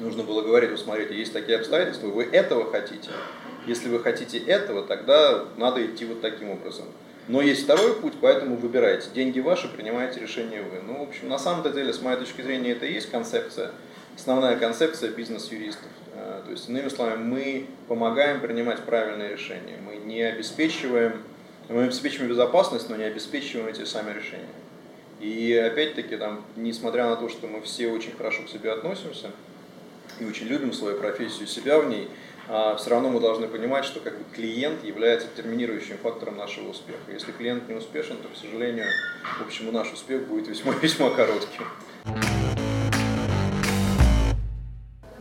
[0.00, 3.10] Нужно было говорить, вот смотрите, есть такие обстоятельства, вы этого хотите.
[3.68, 6.86] Если вы хотите этого, тогда надо идти вот таким образом.
[7.28, 9.10] Но есть второй путь, поэтому выбирайте.
[9.14, 10.80] Деньги ваши, принимаете решение вы.
[10.84, 13.70] Ну, в общем, на самом-то деле, с моей точки зрения, это и есть концепция–
[14.18, 15.88] основная концепция бизнес-юристов.
[16.14, 19.78] Э, то есть, иными словами, мы помогаем принимать правильные решения.
[19.84, 21.22] Мы не обеспечиваем,
[21.68, 24.46] мы обеспечиваем безопасность, но не обеспечиваем эти сами решения.
[25.20, 29.30] И опять-таки, там, несмотря на то, что мы все очень хорошо к себе относимся
[30.20, 32.08] и очень любим свою профессию, себя в ней,
[32.48, 37.12] а все равно мы должны понимать, что как бы, клиент является терминирующим фактором нашего успеха.
[37.12, 38.86] Если клиент не успешен, то, к сожалению,
[39.38, 41.66] в общем, наш успех будет весьма-весьма коротким.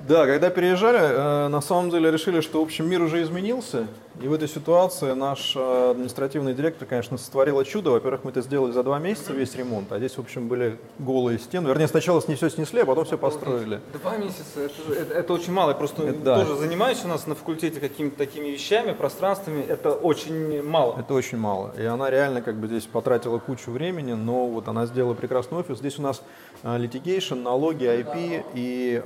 [0.07, 3.87] Да, когда переезжали, э, на самом деле решили, что, в общем, мир уже изменился.
[4.21, 7.91] И в этой ситуации наш э, административный директор, конечно, сотворила чудо.
[7.91, 9.91] Во-первых, мы это сделали за два месяца, весь ремонт.
[9.91, 11.67] А здесь, в общем, были голые стены.
[11.67, 13.81] Вернее, сначала не все снесли, а потом все построили.
[14.01, 15.71] Два месяца, это, это, это очень мало.
[15.71, 16.39] Я просто это, да.
[16.39, 19.61] тоже занимаюсь у нас на факультете какими-то такими вещами, пространствами.
[19.61, 20.95] Это очень мало.
[20.97, 21.73] Это очень мало.
[21.77, 25.79] И она реально как бы здесь потратила кучу времени, но вот она сделала прекрасный офис.
[25.79, 26.23] Здесь у нас
[26.63, 29.03] э, litigation, налоги, IP и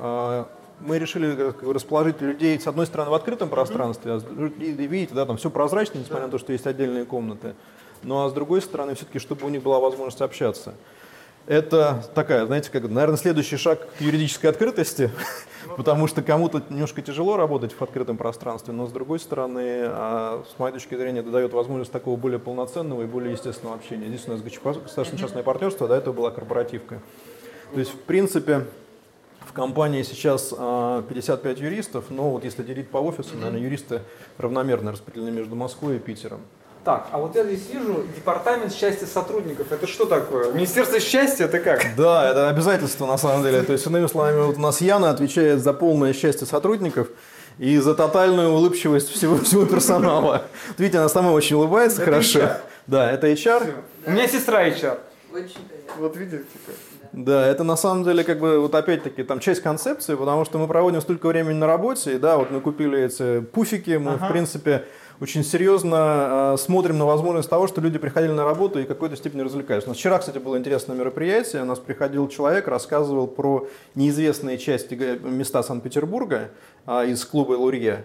[0.86, 5.50] мы решили расположить людей, с одной стороны, в открытом пространстве, а видите, да, там все
[5.50, 7.56] прозрачно, несмотря на то, что есть отдельные комнаты,
[8.04, 10.74] ну а с другой стороны, все-таки, чтобы у них была возможность общаться.
[11.48, 15.10] Это такая, знаете, как, наверное, следующий шаг к юридической открытости,
[15.78, 20.60] потому что кому-то немножко тяжело работать в открытом пространстве, но с другой стороны, а, с
[20.60, 24.08] моей точки зрения, это дает возможность такого более полноценного и более естественного общения.
[24.08, 27.02] Здесь у нас государственное частное партнерство, да, это была корпоративка.
[27.74, 28.67] То есть, в принципе,
[29.52, 34.02] в компании сейчас 55 а, юристов, но вот если делить по офису, наверное, юристы
[34.38, 36.40] равномерно распределены между Москвой и Питером.
[36.86, 39.72] Так, а вот я здесь вижу департамент счастья сотрудников.
[39.72, 40.54] Это что такое?
[40.54, 41.86] Министерство счастья это как?
[41.98, 43.62] Да, это обязательство на самом деле.
[43.62, 47.10] То есть, иными словами, вот у нас Яна отвечает за полное счастье сотрудников
[47.60, 50.44] и за тотальную улыбчивость всего, всего персонала.
[50.78, 52.40] Видите, она сама очень улыбается это хорошо.
[52.40, 52.58] HR.
[52.88, 53.74] Да, это HR.
[54.06, 54.98] У меня сестра HR.
[55.34, 55.94] Очень приятно.
[55.98, 56.76] Вот видите как.
[57.13, 60.67] Да, это на самом деле как бы вот опять-таки там часть концепции, потому что мы
[60.67, 64.28] проводим столько времени на работе, и да, вот мы купили эти пуфики, мы ага.
[64.28, 64.86] в принципе
[65.19, 69.41] очень серьезно э, смотрим на возможность того, что люди приходили на работу и какой-то степени
[69.41, 69.86] развлекались.
[69.86, 71.62] У нас вчера, кстати, было интересное мероприятие.
[71.62, 76.50] У нас приходил человек, рассказывал про неизвестные части места Санкт-Петербурга
[76.88, 78.04] э, из клуба «Лурье».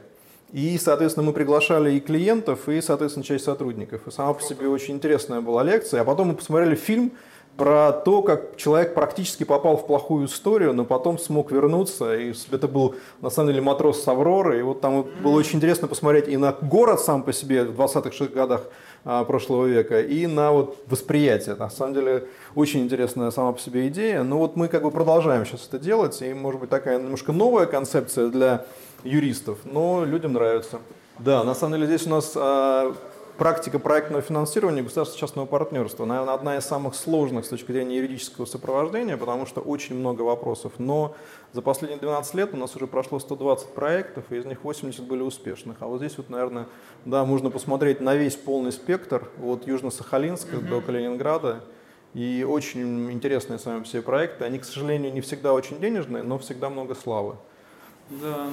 [0.53, 4.07] И, соответственно, мы приглашали и клиентов, и, соответственно, часть сотрудников.
[4.07, 6.03] И сама по себе очень интересная была лекция.
[6.03, 7.13] А потом мы посмотрели фильм,
[7.57, 12.15] про то, как человек практически попал в плохую историю, но потом смог вернуться.
[12.17, 14.59] И это был, на самом деле, матрос с Авроры.
[14.59, 18.27] И вот там было очень интересно посмотреть и на город сам по себе в 20-х
[18.27, 18.63] годах
[19.05, 21.55] а, прошлого века, и на вот восприятие.
[21.55, 24.23] На самом деле, очень интересная сама по себе идея.
[24.23, 26.21] Но вот мы как бы продолжаем сейчас это делать.
[26.21, 28.67] И, может быть, такая немножко новая концепция для
[29.03, 30.79] юристов, но людям нравится.
[31.19, 32.95] Да, на самом деле здесь у нас а,
[33.37, 39.17] практика проектного финансирования государственно-частного партнерства, наверное, одна из самых сложных с точки зрения юридического сопровождения,
[39.17, 40.73] потому что очень много вопросов.
[40.79, 41.15] Но
[41.53, 45.23] за последние 12 лет у нас уже прошло 120 проектов, и из них 80 были
[45.23, 45.77] успешных.
[45.81, 46.67] А вот здесь вот, наверное,
[47.05, 50.69] да, можно посмотреть на весь полный спектр от Южно-Сахалинска mm-hmm.
[50.69, 51.65] до Калининграда.
[52.15, 54.45] И очень интересные сами все проекты.
[54.45, 57.37] Они, к сожалению, не всегда очень денежные, но всегда много славы.
[58.09, 58.47] Да.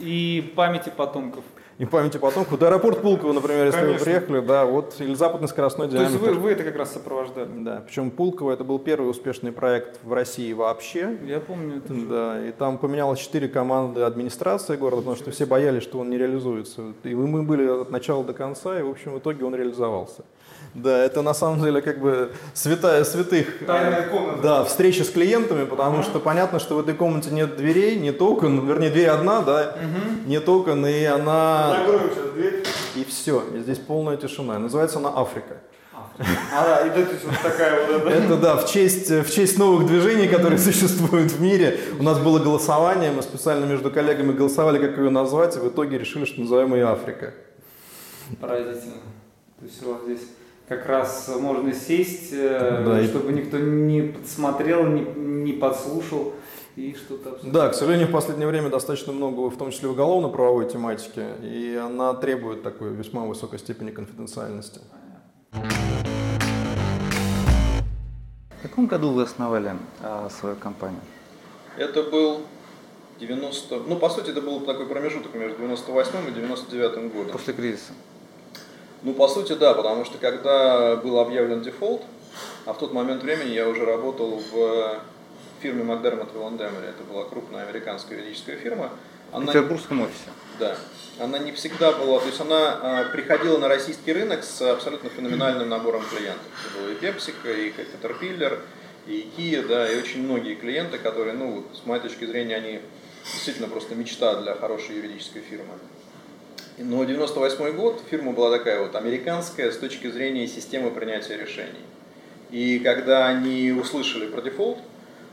[0.00, 1.44] И памяти потомков.
[1.78, 2.52] И памяти потомков.
[2.52, 3.98] Вот аэропорт Пулково, например, если Конечно.
[3.98, 6.34] вы приехали, да, вот, или западный скоростной То есть диаметр.
[6.34, 7.48] вы, вы это как раз сопровождали.
[7.58, 11.16] Да, причем Пулково это был первый успешный проект в России вообще.
[11.24, 11.94] Я помню это.
[11.94, 16.18] Да, и там поменялось четыре команды администрации города, потому что все боялись, что он не
[16.18, 16.92] реализуется.
[17.02, 20.24] И мы были от начала до конца, и, в общем, в итоге он реализовался.
[20.74, 23.64] Да, это на самом деле как бы святая святых.
[23.64, 24.42] Тайная комната.
[24.42, 28.66] Да, встречи с клиентами, потому что понятно, что в этой комнате нет дверей, нет окон,
[28.66, 29.76] вернее, дверь одна, да,
[30.26, 31.76] нет окон, и она...
[31.78, 32.64] Закроем сейчас дверь.
[32.96, 34.58] И все, и здесь полная тишина.
[34.58, 35.58] Называется она Африка.
[36.18, 38.04] А, да, и да, то есть вот такая вот.
[38.04, 38.10] да.
[38.10, 41.78] Это да, в честь, в честь новых движений, которые существуют в мире.
[41.98, 45.98] У нас было голосование, мы специально между коллегами голосовали, как ее назвать, и в итоге
[45.98, 47.34] решили, что назовем ее Африка.
[48.40, 49.02] Поразительно.
[49.58, 50.20] То есть у вас здесь
[50.68, 56.32] как раз можно сесть, э, Да, и- чтобы никто не подсмотрел, не, не подслушал
[56.76, 57.38] и что-то.
[57.42, 62.14] Да, к сожалению, в последнее время достаточно много, в том числе уголовно-правовой тематики, и она
[62.14, 64.80] требует такой весьма высокой степени конфиденциальности.
[68.58, 69.72] В каком году вы основали
[70.02, 71.00] а, свою компанию?
[71.76, 72.40] Это был
[73.20, 73.82] 90...
[73.86, 77.32] Ну, по сути, это был такой промежуток между 98 и 99 годом.
[77.32, 77.92] После кризиса.
[79.04, 82.02] Ну, по сути, да, потому что когда был объявлен дефолт,
[82.64, 84.98] а в тот момент времени я уже работал в
[85.60, 88.90] фирме Макдермот Виллендемери, это была крупная американская юридическая фирма.
[89.30, 90.30] В Она, петербургском офисе.
[90.58, 90.76] да,
[91.20, 95.68] она не всегда была, то есть она а, приходила на российский рынок с абсолютно феноменальным
[95.68, 96.46] набором клиентов.
[96.64, 98.60] Это было и PepsiCo, и Caterpillar,
[99.06, 102.80] и Kia, да, и очень многие клиенты, которые, ну, с моей точки зрения, они
[103.32, 105.74] действительно просто мечта для хорошей юридической фирмы.
[106.76, 111.84] Но 98 год фирма была такая вот американская с точки зрения системы принятия решений.
[112.50, 114.78] И когда они услышали про дефолт,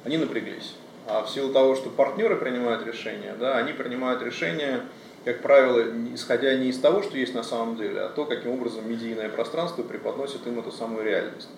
[0.06, 0.76] они напряглись.
[1.08, 4.82] А в силу того, что партнеры принимают решения, да, они принимают решения,
[5.26, 8.88] как правило, исходя не из того, что есть на самом деле, а то, каким образом
[8.88, 11.50] медийное пространство преподносит им эту самую реальность.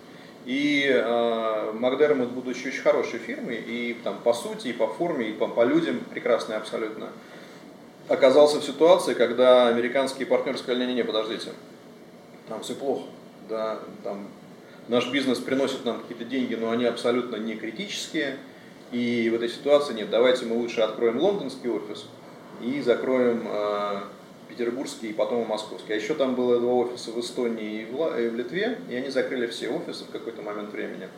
[0.46, 5.34] И э, Макдермот, будучи очень хорошей фирмой, и там, по сути, и по форме, и
[5.34, 7.10] по, по людям прекрасной абсолютно,
[8.08, 11.52] оказался в ситуации, когда американские партнеры сказали, не-не-не, подождите,
[12.48, 13.06] там все плохо,
[13.50, 14.28] да, там
[14.88, 18.38] наш бизнес приносит нам какие-то деньги, но они абсолютно не критические,
[18.92, 22.06] и в этой ситуации нет, давайте мы лучше откроем лондонский офис
[22.62, 24.02] и закроем э,
[24.50, 25.94] петербургский и потом московский.
[25.94, 29.10] А еще там было два офиса в Эстонии и в, и в Литве, и они
[29.10, 31.10] закрыли все офисы в какой-то момент времени.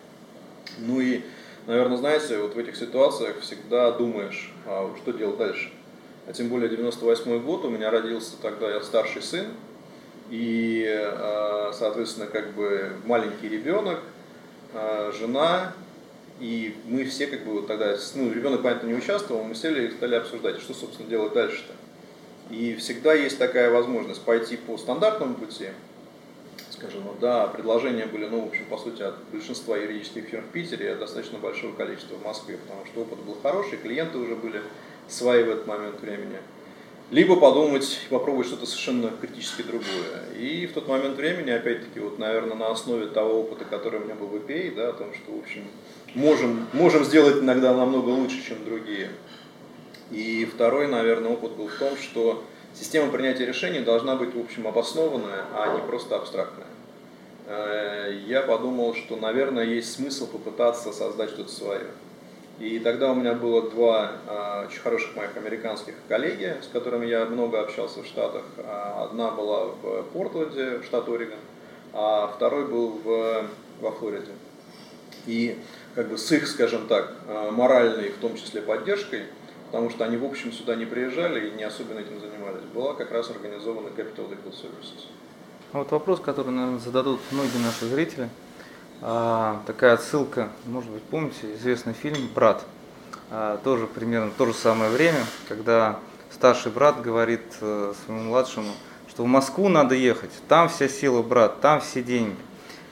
[0.80, 1.21] Ну и,
[1.67, 5.71] наверное, знаете, вот в этих ситуациях всегда думаешь, а что делать дальше.
[6.28, 9.46] А тем более 98 год, у меня родился тогда я старший сын,
[10.32, 14.00] и, э, соответственно, как бы маленький ребенок,
[14.74, 15.74] э, жена,
[16.40, 19.92] и мы все как бы вот тогда, ну, ребенок, понятно, не участвовал, мы сели и
[19.92, 21.74] стали обсуждать, что, собственно, делать дальше-то.
[22.50, 25.70] И всегда есть такая возможность пойти по стандартному пути,
[26.72, 30.94] скажем, да, предложения были, ну, в общем, по сути, от большинства юридических фирм в Питере
[30.94, 34.62] от достаточно большого количества в Москве, потому что опыт был хороший, клиенты уже были
[35.08, 36.38] свои в этот момент времени.
[37.12, 40.24] Либо подумать, попробовать что-то совершенно критически другое.
[40.39, 44.15] И в тот момент времени, опять-таки, вот, наверное, на основе того опыта, который у меня
[44.15, 45.65] был в EPA, да, о том, что, в общем,
[46.15, 49.12] можем, можем сделать иногда намного лучше, чем другие.
[50.10, 54.68] И второй, наверное, опыт был в том, что система принятия решений должна быть, в общем,
[54.68, 56.68] обоснованная, а не просто абстрактная.
[57.46, 61.86] Э, Я подумал, что, наверное, есть смысл попытаться создать что-то свое.
[62.60, 67.26] И тогда у меня было два а, очень хороших моих американских коллеги, с которыми я
[67.26, 68.44] много общался в Штатах.
[68.60, 71.39] А, Одна была в Портленде, штат Орегон,
[71.91, 73.46] а второй был в,
[73.82, 74.32] во Флориде.
[75.28, 75.60] И
[75.96, 79.24] как бы с их, скажем так, а, моральной, в том числе, поддержкой,
[79.65, 83.12] потому что они, в общем, сюда не приезжали и не особенно этим занимались, была как
[83.12, 85.08] раз организована Capital Legal Services.
[85.74, 88.30] Вот вопрос, который, наверное, зададут многие наши зрители.
[89.01, 92.63] А, такая отсылка, может быть, помните, известный фильм «Брат».
[93.29, 95.99] А, тоже примерно то же самое время, когда
[96.31, 98.71] старший брат говорит э, своему младшему,
[99.10, 102.36] что в Москву надо ехать, там вся сила, брат, там все деньги.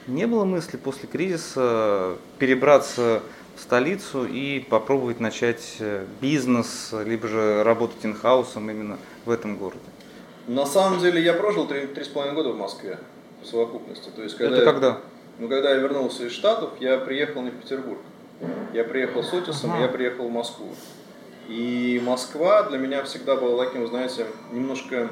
[0.06, 3.22] Не было мысли после кризиса перебраться
[3.56, 9.80] в столицу и попробовать начать э, бизнес, либо же работать инхаусом именно в этом городе?
[10.46, 12.98] На самом деле я прожил три, три с половиной года в Москве
[13.42, 14.10] в совокупности.
[14.10, 14.98] То есть, когда Это когда?
[15.38, 17.98] Ну, когда я вернулся из Штатов, я приехал не в Петербург.
[18.72, 19.82] Я приехал с Отисом, Ага.
[19.82, 20.68] я приехал в Москву.
[21.48, 25.10] И Москва для меня всегда была таким, знаете, немножко,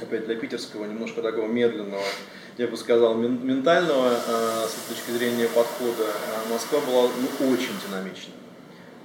[0.00, 2.02] опять для питерского, немножко такого медленного,
[2.58, 6.06] я бы сказал, мен- ментального, э, с точки зрения подхода.
[6.36, 8.32] А Москва была ну, очень динамична.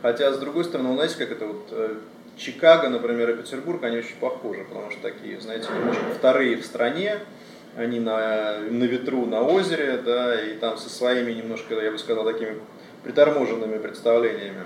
[0.01, 1.95] Хотя, с другой стороны, вы знаете, как это вот, э,
[2.37, 7.19] Чикаго, например, и Петербург, они очень похожи, потому что такие, знаете, немножко вторые в стране,
[7.77, 12.25] они на, на ветру, на озере, да, и там со своими немножко, я бы сказал,
[12.25, 12.57] такими
[13.03, 14.63] приторможенными представлениями.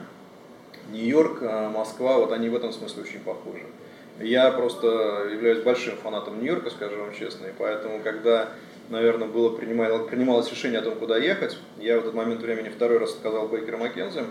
[0.91, 3.63] Нью-Йорк, а Москва, вот они в этом смысле очень похожи.
[4.19, 8.49] Я просто являюсь большим фанатом Нью-Йорка, скажу вам честно, и поэтому, когда,
[8.89, 12.97] наверное, было принималось, принималось решение о том, куда ехать, я в этот момент времени второй
[12.97, 14.23] раз сказал Бейкеру Маккензи,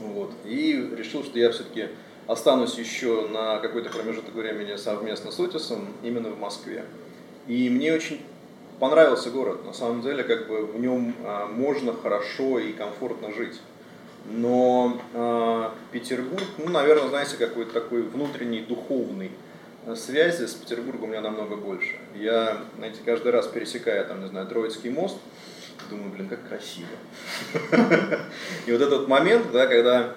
[0.00, 1.88] вот, и решил, что я все-таки
[2.26, 6.84] останусь еще на какой-то промежуток времени совместно с Утисом именно в Москве.
[7.46, 8.20] И мне очень
[8.78, 9.64] понравился город.
[9.64, 13.60] На самом деле, как бы в нем а, можно хорошо и комфортно жить.
[14.26, 19.30] Но э, Петербург, ну, наверное, знаете, какой-то такой внутренний духовный
[19.84, 21.96] э, связи с Петербургом у меня намного больше.
[22.14, 25.18] Я, знаете, каждый раз пересекая, там, не знаю, Троицкий мост,
[25.90, 26.88] думаю, блин, как красиво.
[28.66, 30.14] И вот этот момент, да, когда,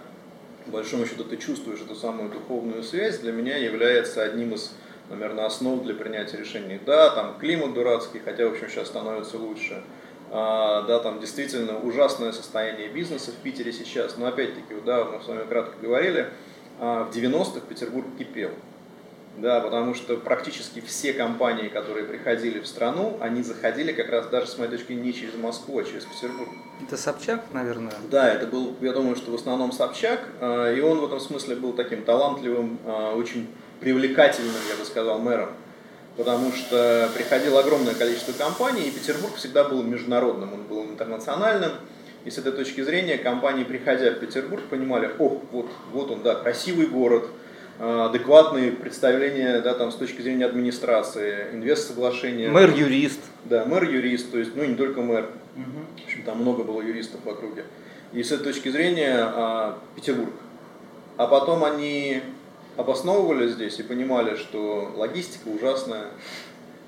[0.66, 4.72] по большому счету, ты чувствуешь эту самую духовную связь, для меня является одним из
[5.10, 6.80] наверное, основ для принятия решений.
[6.86, 9.82] Да, там климат дурацкий, хотя, в общем, сейчас становится лучше.
[10.30, 14.18] А, да, там действительно ужасное состояние бизнеса в Питере сейчас.
[14.18, 16.30] Но опять-таки, да, мы с вами кратко говорили,
[16.80, 18.52] а, в 90-х Петербург кипел.
[19.38, 24.48] Да, потому что практически все компании, которые приходили в страну, они заходили как раз даже,
[24.48, 26.50] с моей точки не через Москву, а через Петербург.
[26.82, 27.94] Это Собчак, наверное?
[28.10, 31.56] Да, это был, я думаю, что в основном Собчак, а, и он в этом смысле
[31.56, 32.80] был таким талантливым,
[33.16, 33.48] очень
[33.80, 35.50] привлекательным, я бы сказал, мэром,
[36.16, 41.72] потому что приходило огромное количество компаний, и Петербург всегда был международным, он был интернациональным,
[42.26, 46.36] и с этой точки зрения компании, приходя в Петербург, понимали, ох, вот, вот он, да,
[46.36, 47.30] красивый город,
[47.80, 52.50] э, адекватные представления да, там, с точки зрения администрации, инвест-соглашения.
[52.50, 53.22] Мэр-юрист.
[53.46, 55.30] Да, мэр-юрист, то есть, ну, не только мэр.
[55.56, 56.02] Угу.
[56.02, 57.64] В общем, там много было юристов в округе.
[58.12, 60.34] И с этой точки зрения а, Петербург.
[61.18, 62.22] А потом они
[62.78, 66.06] обосновывали здесь и понимали, что логистика ужасная,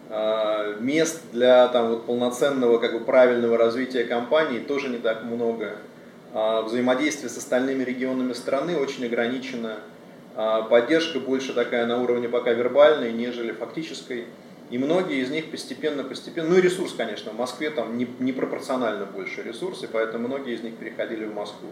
[0.09, 5.77] а, мест для там, вот, полноценного как бы, правильного развития компании тоже не так много.
[6.33, 9.77] А, взаимодействие с остальными регионами страны очень ограничено.
[10.35, 14.25] А, поддержка больше такая на уровне пока вербальной, нежели фактической.
[14.69, 19.41] И многие из них постепенно-постепенно, ну и ресурс, конечно, в Москве там не, непропорционально больше
[19.41, 21.69] ресурсы, поэтому многие из них переходили в Москву.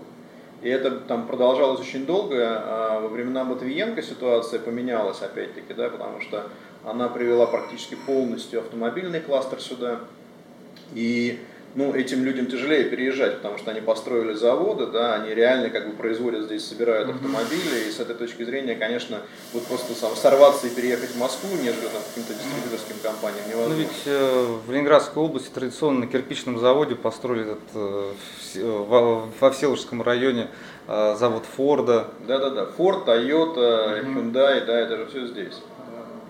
[0.61, 2.37] И это там продолжалось очень долго.
[2.39, 6.49] А во времена Матвиенко ситуация поменялась опять-таки, да, потому что
[6.83, 9.99] она привела практически полностью автомобильный кластер сюда.
[10.93, 11.39] И
[11.75, 15.95] ну, этим людям тяжелее переезжать, потому что они построили заводы, да, они реально как бы
[15.95, 19.21] производят здесь, собирают автомобили, и с этой точки зрения, конечно,
[19.53, 23.75] вот просто сам сорваться и переехать в Москву, нежели там каким-то дистрибьюторским компаниям невозможно.
[23.75, 28.11] Ну ведь э, в Ленинградской области традиционно на кирпичном заводе построили этот, э,
[28.55, 30.49] в, во Всеволожском районе
[30.87, 32.07] э, завод Форда.
[32.27, 35.61] Да-да-да, Форд, Тойота, Hyundai, да, это же все здесь.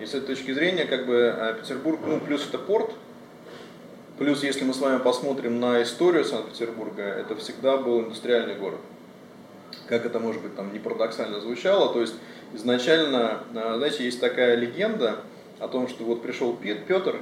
[0.00, 2.92] И с этой точки зрения, как бы, э, Петербург, ну, плюс это порт,
[4.18, 8.80] Плюс, если мы с вами посмотрим на историю Санкт-Петербурга, это всегда был индустриальный город.
[9.86, 12.14] Как это, может быть, там не парадоксально звучало, то есть
[12.52, 15.20] изначально, а, знаете, есть такая легенда
[15.60, 17.20] о том, что вот пришел Петр,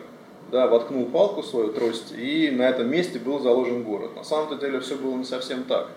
[0.50, 4.16] да, воткнул палку свою трость, и на этом месте был заложен город.
[4.16, 5.90] На самом деле все было не совсем так.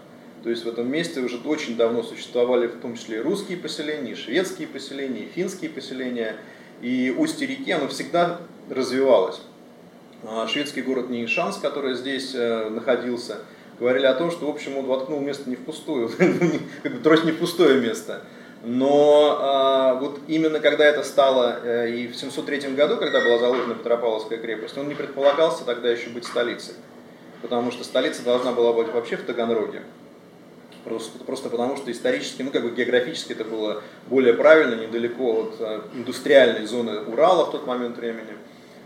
[0.43, 4.11] То есть в этом месте уже очень давно существовали в том числе и русские поселения,
[4.11, 6.35] и шведские поселения, и финские поселения.
[6.81, 9.41] И устье реки, оно всегда развивалось.
[10.25, 13.37] А, шведский город Нейшанс, который здесь э, находился,
[13.79, 16.09] говорили о том, что, в общем, он воткнул место не в пустую,
[17.03, 18.23] трость не в пустое место.
[18.61, 23.75] Но а, вот именно когда это стало э, и в 703 году, когда была заложена
[23.75, 26.73] Петропавловская крепость, он не предполагался тогда еще быть столицей.
[27.41, 29.83] Потому что столица должна была быть вообще в Таганроге.
[30.83, 35.55] Просто, просто потому что исторически, ну как бы географически это было более правильно, недалеко от
[35.59, 38.33] э, индустриальной зоны Урала в тот момент времени.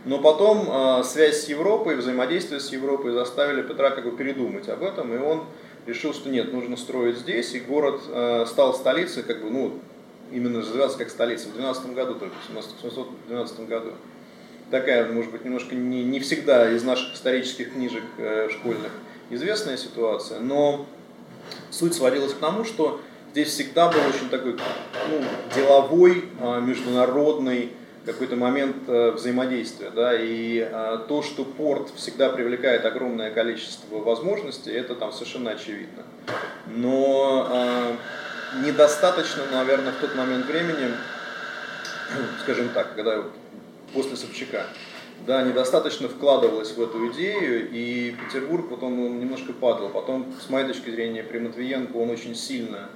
[0.05, 4.83] Но потом э, связь с Европой, взаимодействие с Европой заставили Петра как бы передумать об
[4.83, 5.45] этом, и он
[5.85, 9.79] решил, что нет, нужно строить здесь, и город э, стал столицей, как бы, ну,
[10.31, 13.91] именно развиваться как столица в 12 году только, в 1712 году.
[14.71, 18.91] Такая, может быть, немножко не, не всегда из наших исторических книжек э, школьных
[19.29, 20.85] известная ситуация, но
[21.69, 22.99] суть сводилась к тому, что
[23.31, 24.53] здесь всегда был очень такой
[25.09, 25.21] ну,
[25.55, 27.71] деловой, э, международный,
[28.05, 29.89] какой-то момент э, взаимодействия.
[29.89, 36.03] Да, и э, то, что порт всегда привлекает огромное количество возможностей, это там совершенно очевидно.
[36.67, 37.95] Но э,
[38.65, 40.91] недостаточно, наверное, в тот момент времени,
[42.43, 43.23] скажем так, когда
[43.93, 44.65] после Собчака,
[45.25, 49.89] да, недостаточно вкладывалось в эту идею, и Петербург, вот он, немножко падал.
[49.89, 52.89] Потом, с моей точки зрения, при Матвиенко он очень сильно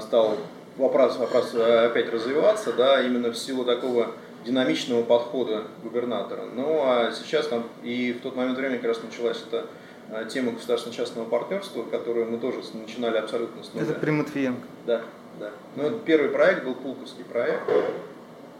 [0.00, 0.38] стал
[0.76, 4.12] вопрос, вопрос опять развиваться, да, именно в силу такого
[4.44, 6.44] динамичного подхода губернатора.
[6.54, 9.66] Ну а сейчас там и в тот момент времени как раз началась эта
[10.10, 13.86] а, тема государственно-частного партнерства, которую мы тоже начинали абсолютно с нуля.
[13.86, 14.66] Это при Матвиенко.
[14.86, 15.02] Да,
[15.40, 15.50] да.
[15.76, 17.62] Ну, это первый проект был Пулковский проект,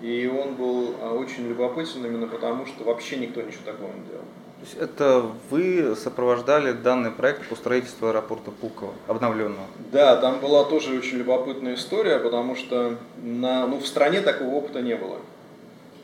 [0.01, 4.25] и он был а, очень любопытен именно потому, что вообще никто ничего такого не делал.
[4.65, 9.67] Есть это вы сопровождали данный проект по строительству аэропорта Пулково, обновленного?
[9.93, 14.81] Да, там была тоже очень любопытная история, потому что на, ну, в стране такого опыта
[14.81, 15.19] не было.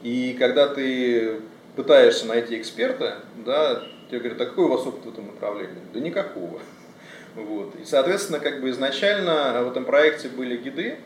[0.02, 1.40] И когда ты
[1.74, 5.80] пытаешься найти эксперта, да, тебе говорят, а какой у вас опыт в этом направлении?
[5.94, 6.60] Да никакого.
[7.36, 7.74] Вот.
[7.80, 10.98] И, соответственно, как бы изначально в этом проекте были гиды,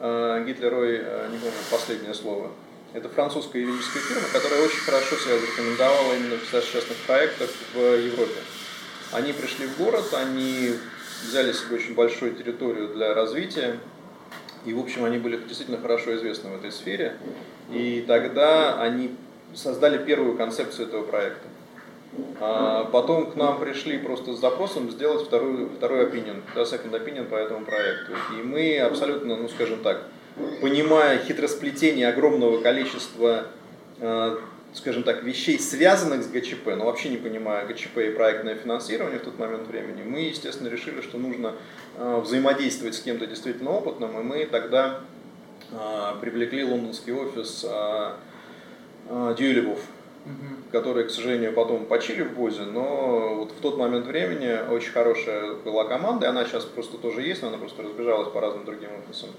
[0.00, 2.48] э, Гитлерой, э, не помню последнее слово,
[2.94, 8.40] это французская юридическая фирма, которая очень хорошо себя зарекомендовала именно в частных проектах в Европе.
[9.12, 10.74] Они пришли в город, они
[11.22, 13.78] взяли себе очень большую территорию для развития,
[14.64, 17.16] и, в общем, они были действительно хорошо известны в этой сфере.
[17.70, 19.16] И тогда они
[19.54, 21.48] создали первую концепцию этого проекта.
[22.40, 27.24] А потом к нам пришли просто с запросом сделать вторую, второй opinion, да, second opinion
[27.24, 28.12] по этому проекту.
[28.38, 30.02] И мы абсолютно, ну скажем так,
[30.60, 33.46] понимая хитросплетение огромного количества,
[33.98, 34.36] э,
[34.74, 39.24] скажем так, вещей, связанных с ГЧП, но вообще не понимая ГЧП и проектное финансирование в
[39.24, 41.54] тот момент времени, мы, естественно, решили, что нужно
[41.96, 45.00] э, взаимодействовать с кем-то действительно опытным, и мы тогда
[45.70, 47.66] э, привлекли лондонский офис
[49.36, 49.80] Дюйлевов,
[50.70, 55.54] которые, к сожалению, потом почили в Бозе, но вот в тот момент времени очень хорошая
[55.54, 58.90] была команда, и она сейчас просто тоже есть, но она просто разбежалась по разным другим
[59.04, 59.30] офисам.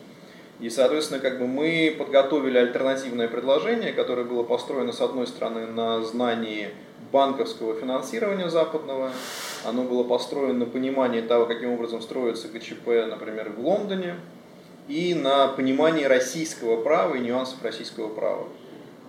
[0.59, 6.01] И, соответственно, как бы мы подготовили альтернативное предложение, которое было построено, с одной стороны, на
[6.03, 6.69] знании
[7.11, 9.11] банковского финансирования западного,
[9.65, 14.15] оно было построено на понимании того, каким образом строится ГЧП, например, в Лондоне,
[14.87, 18.47] и на понимании российского права и нюансов российского права.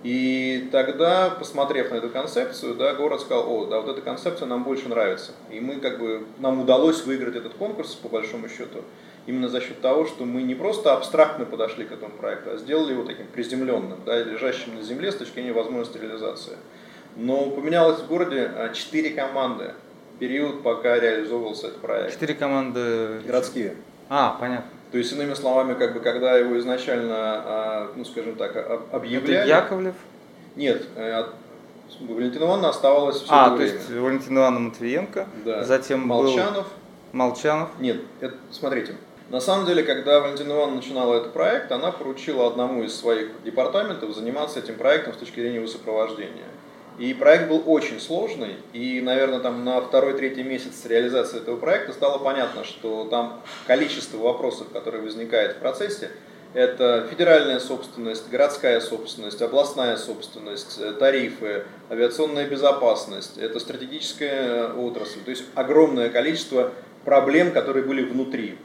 [0.05, 4.63] И тогда, посмотрев на эту концепцию, да, город сказал, о, да, вот эта концепция нам
[4.63, 5.33] больше нравится.
[5.51, 8.83] И мы как бы, нам удалось выиграть этот конкурс, по большому счету,
[9.27, 12.93] именно за счет того, что мы не просто абстрактно подошли к этому проекту, а сделали
[12.93, 16.57] его таким приземленным, да, лежащим на земле с точки зрения возможности реализации.
[17.17, 19.75] Но поменялось в городе а, четыре команды
[20.19, 22.13] период, пока реализовывался этот проект.
[22.13, 23.77] Четыре команды городские.
[24.09, 24.67] А, понятно.
[24.93, 28.55] То есть, иными словами, как бы, когда его изначально, а, ну, скажем так,
[28.93, 29.39] объявляли...
[29.39, 29.95] Это Яковлев?
[30.55, 31.25] Нет, э,
[32.01, 33.73] Валентина Ивановна оставалась все А, то время.
[33.73, 35.65] есть Валентина Ивановна Матвиенко, да.
[35.65, 36.67] затем Молчанов.
[36.67, 37.71] Был Молчанов.
[37.81, 38.95] Нет, это, смотрите,
[39.35, 44.15] на самом деле, когда Валентина Ивановна начинала этот проект, она поручила одному из своих департаментов
[44.15, 46.47] заниматься этим проектом с точки зрения его сопровождения.
[47.01, 52.19] И проект был очень сложный, и, наверное, там на второй-третий месяц реализации этого проекта стало
[52.19, 56.11] понятно, что там количество вопросов, которые возникают в процессе,
[56.53, 65.19] это федеральная собственность, городская собственность, областная собственность, э, тарифы, авиационная безопасность, это стратегическая отрасль.
[65.25, 66.71] То есть огромное количество
[67.05, 68.57] проблем, которые были внутри.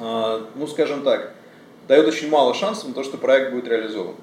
[0.00, 1.32] А, ну, скажем так,
[1.86, 4.14] дает очень мало шансов на то, что проект будет реализован.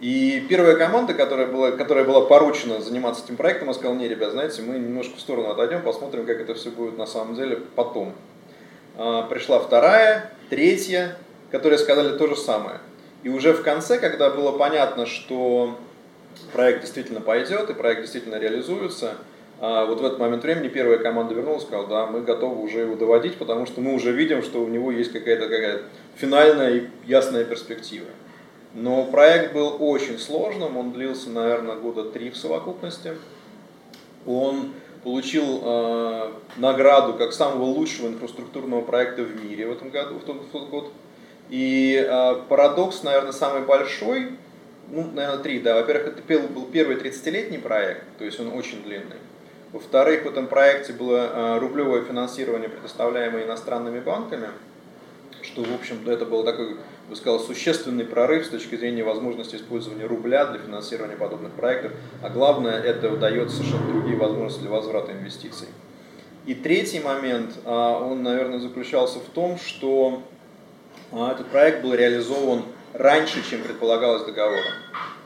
[0.00, 4.60] И первая команда, которая была, которая была поручена заниматься этим проектом, сказала, не, ребят, знаете,
[4.60, 8.12] мы немножко в сторону отойдем, посмотрим, как это все будет на самом деле потом.
[8.96, 11.16] А, пришла вторая, третья,
[11.50, 12.80] которые сказали то же самое.
[13.22, 15.78] И уже в конце, когда было понятно, что
[16.52, 19.14] проект действительно пойдет и проект действительно реализуется,
[19.58, 22.94] а, вот в этот момент времени первая команда вернулась сказала, да, мы готовы уже его
[22.94, 25.82] доводить, потому что мы уже видим, что у него есть какая-то какая
[26.16, 28.06] финальная и ясная перспектива.
[28.74, 33.12] Но проект был очень сложным, он длился, наверное, года три в совокупности.
[34.26, 40.24] Он получил э, награду как самого лучшего инфраструктурного проекта в мире в этом году, в
[40.24, 40.92] тот, в тот год.
[41.48, 44.32] И э, парадокс, наверное, самый большой,
[44.90, 45.76] ну, наверное, три, да.
[45.76, 49.16] Во-первых, это был первый 30-летний проект, то есть он очень длинный.
[49.76, 54.48] Во-вторых, в этом проекте было э, рублевое финансирование, предоставляемое иностранными банками,
[55.42, 56.78] что, в общем, это был такой
[57.10, 62.30] бы сказал, существенный прорыв с точки зрения возможности использования рубля для финансирования подобных проектов, а
[62.30, 65.68] главное, это дает совершенно другие возможности для возврата инвестиций.
[66.46, 70.22] И третий момент, а, он, наверное, заключался в том, что
[71.12, 72.62] а, этот проект был реализован
[72.94, 74.72] раньше, чем предполагалось договором.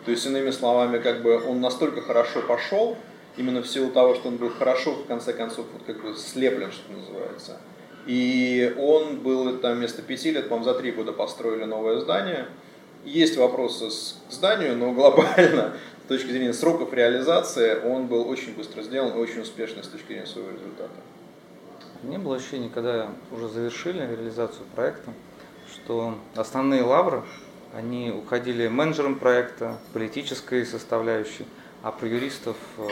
[0.05, 2.97] То есть, иными словами, как бы он настолько хорошо пошел,
[3.41, 6.71] именно в силу того, что он был хорошо, в конце концов, вот как бы слеплен,
[6.71, 7.61] что называется–
[8.07, 12.47] и он был там вместо пяти лет, по-моему, за три года построили новое здание.
[13.05, 13.89] Есть вопросы
[14.29, 15.75] к зданию, но глобально,
[16.05, 20.09] с точки зрения сроков реализации, он был очень быстро сделан и очень успешный с точки
[20.09, 20.91] зрения своего результата.
[22.03, 25.13] Не было ощущения, когда уже завершили реализацию проекта,
[25.73, 27.23] что основные лавры,
[27.75, 31.45] они уходили менеджером проекта, политической составляющей,
[31.83, 32.89] а про юристов, э,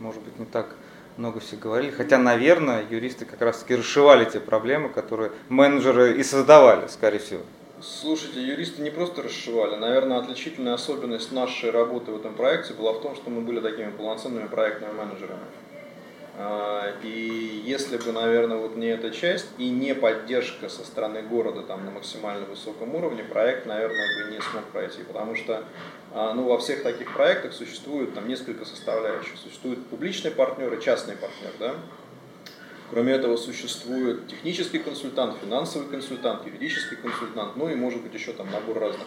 [0.00, 0.76] может быть, не так
[1.16, 1.90] много все говорили.
[1.90, 7.42] Хотя, наверное, юристы как раз-таки расшивали те проблемы, которые менеджеры и создавали, скорее всего.
[7.80, 9.76] Слушайте, юристы не просто расшивали.
[9.76, 13.90] Наверное, отличительная особенность нашей работы в этом проекте была в том, что мы были такими
[13.90, 15.42] полноценными проектными менеджерами.
[16.38, 21.62] А, и если бы, наверное, вот не эта часть и не поддержка со стороны города
[21.62, 25.02] там на максимально высоком уровне, проект, наверное, бы не смог пройти.
[25.02, 25.64] Потому что
[26.12, 29.38] а, ну, во всех таких проектах существует там несколько составляющих.
[29.38, 31.52] Существует публичный партнер и частный партнер.
[31.58, 31.74] Да?
[32.90, 38.50] Кроме этого, существует технический консультант, финансовый консультант, юридический консультант, ну и может быть еще там
[38.50, 39.06] набор разных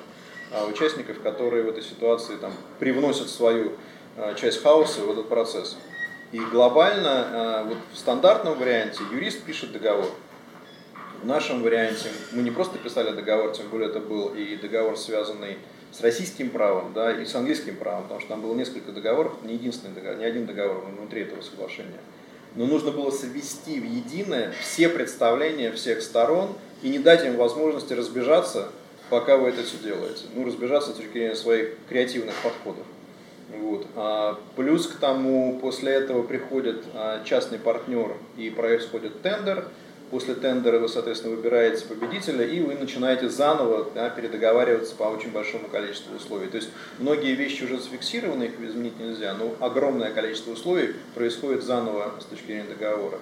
[0.51, 3.73] а, участников, которые в этой ситуации там привносят свою
[4.35, 5.77] часть хаоса в этот процесс.
[6.31, 10.11] И глобально, э, вот в стандартном варианте юрист пишет договор.
[11.23, 15.57] В нашем варианте мы не просто писали договор, тем более это был и договор, связанный
[15.91, 19.55] с российским правом, да, и с английским правом, потому что там было несколько договоров, не
[19.55, 21.99] единственный договор, не один договор внутри этого соглашения.
[22.55, 27.93] Но нужно было совести в единое все представления всех сторон и не дать им возможности
[27.93, 28.69] разбежаться,
[29.09, 30.25] пока вы это все делаете.
[30.35, 32.85] Ну, разбежаться с точки зрения своих креативных подходов.
[33.59, 33.87] Вот.
[33.95, 39.67] А плюс к тому, после этого приходит а, частный партнер и происходит тендер.
[40.11, 45.67] После тендера вы, соответственно, выбираете победителя, и вы начинаете заново да, передоговариваться по очень большому
[45.67, 46.47] количеству условий.
[46.47, 52.13] То есть многие вещи уже зафиксированы, их изменить нельзя, но огромное количество условий происходит заново
[52.19, 53.19] с точки зрения договора.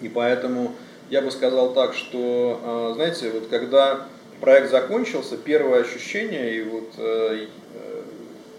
[0.00, 0.76] И поэтому
[1.10, 4.06] я бы сказал так, что, а, знаете, вот когда
[4.40, 7.46] проект закончился, первое ощущение, и вот э,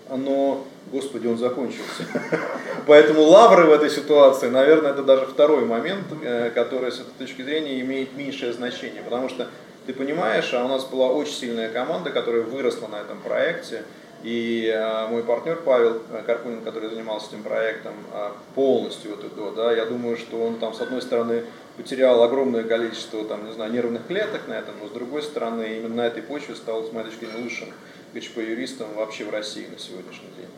[0.09, 2.03] оно, господи, он закончился.
[2.87, 7.41] Поэтому лавры в этой ситуации, наверное, это даже второй момент, э, который с этой точки
[7.41, 9.01] зрения имеет меньшее значение.
[9.03, 9.47] Потому что
[9.85, 13.83] ты понимаешь, а у нас была очень сильная команда, которая выросла на этом проекте.
[14.23, 19.71] И э, мой партнер Павел Карпунин, который занимался этим проектом э, полностью вот это, да,
[19.71, 21.45] я думаю, что он там с одной стороны
[21.77, 25.95] потерял огромное количество там, не знаю, нервных клеток на этом, но с другой стороны именно
[25.95, 27.69] на этой почве стал, с моей точки зрения, лучшим
[28.13, 30.49] ГЧП-юристом вообще в России на сегодняшний день.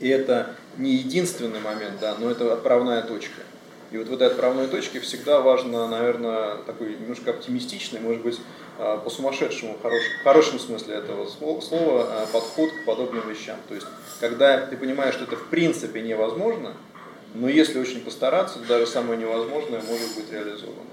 [0.00, 3.42] И это не единственный момент, да, но это отправная точка.
[3.90, 8.40] И вот в этой отправной точке всегда важно, наверное, такой немножко оптимистичный, может быть,
[8.78, 13.56] а, по-сумасшедшему, в хорошем, в хорошем смысле этого слова, а, подход к подобным вещам.
[13.68, 13.86] То есть,
[14.20, 16.72] когда ты понимаешь, что это в принципе невозможно,
[17.34, 20.90] но если очень постараться, даже самое невозможное может быть реализовано.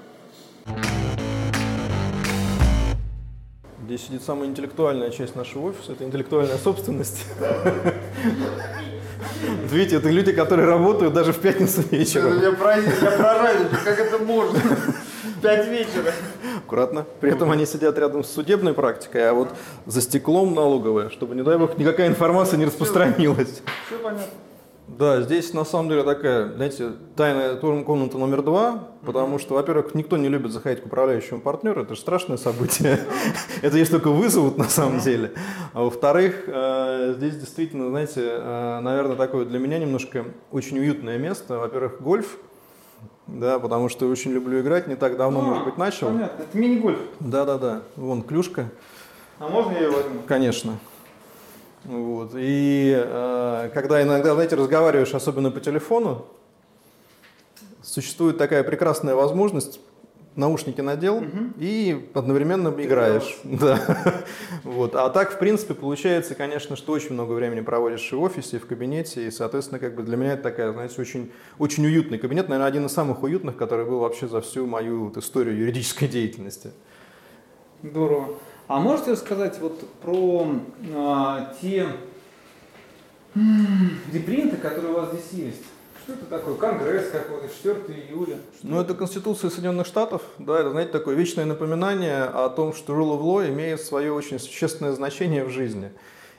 [3.85, 7.23] Здесь сидит самая интеллектуальная часть нашего офиса, это интеллектуальная собственность.
[9.71, 12.41] Видите, это люди, которые работают даже в пятницу вечером.
[12.41, 14.59] Я поражаюсь, как это можно?
[15.41, 16.13] Пять вечера.
[16.57, 17.05] Аккуратно.
[17.21, 19.49] При этом они сидят рядом с судебной практикой, а вот
[19.85, 23.61] за стеклом налоговая, чтобы, не дай бог, никакая информация не распространилась.
[23.87, 24.25] Все понятно.
[24.87, 30.15] Да, здесь на самом деле такая, знаете, тайная комната номер два, потому что, во-первых, никто
[30.15, 32.99] не любит заходить к управляющему партнеру, это же страшное событие.
[33.61, 35.33] это есть только вызовут на самом деле.
[35.73, 41.59] А во-вторых, э, здесь действительно, знаете, э, наверное, такое для меня немножко очень уютное место.
[41.59, 42.37] Во-первых, гольф,
[43.27, 46.07] да, потому что очень люблю играть, не так давно, может быть, начал.
[46.07, 46.99] Понятно, это мини-гольф.
[47.19, 48.69] Да-да-да, вон клюшка.
[49.39, 50.21] А можно я ее возьму?
[50.25, 50.79] Конечно.
[51.87, 52.33] Вот.
[52.35, 56.25] И э, когда иногда, знаете, разговариваешь, особенно по телефону,
[57.81, 59.79] существует такая прекрасная возможность
[60.35, 61.53] наушники надел угу.
[61.57, 63.37] и одновременно Ты играешь.
[63.43, 63.79] Да.
[64.63, 64.95] вот.
[64.95, 68.59] А так, в принципе, получается, конечно, что очень много времени проводишь и в офисе, и
[68.59, 72.49] в кабинете, и, соответственно, как бы для меня это такая, знаете, очень, очень уютный кабинет,
[72.49, 76.71] наверное, один из самых уютных, который был вообще за всю мою вот, историю юридической деятельности.
[77.81, 78.35] Здорово.
[78.67, 80.45] А можете рассказать вот про
[80.93, 81.87] а, те
[84.11, 85.63] репринты, которые у вас здесь есть?
[86.03, 86.55] Что это такое?
[86.55, 88.37] Конгресс какой-то, 4 июля?
[88.57, 90.21] Что ну, это Конституция Соединенных Штатов.
[90.37, 94.37] Да, это, знаете, такое вечное напоминание о том, что rule of law имеет свое очень
[94.37, 95.91] существенное значение в жизни.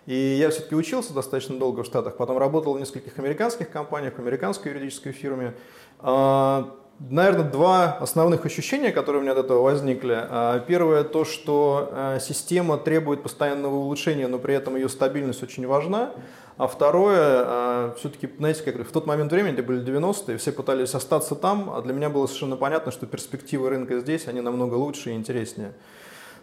[0.05, 4.19] И я все-таки учился достаточно долго в Штатах, потом работал в нескольких американских компаниях, в
[4.19, 5.55] американской юридической фирме.
[6.01, 10.19] А, Наверное, два основных ощущения, которые у меня от этого возникли.
[10.19, 15.65] А, первое то, что а, система требует постоянного улучшения, но при этом ее стабильность очень
[15.65, 16.11] важна.
[16.57, 20.93] А второе, а, все-таки, знаете, как в тот момент времени, это были 90-е, все пытались
[20.93, 25.11] остаться там, а для меня было совершенно понятно, что перспективы рынка здесь, они намного лучше
[25.11, 25.75] и интереснее.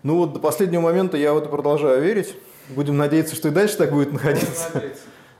[0.03, 2.33] Ну вот до последнего момента я в это продолжаю верить.
[2.69, 4.83] Будем надеяться, что и дальше так будет находиться.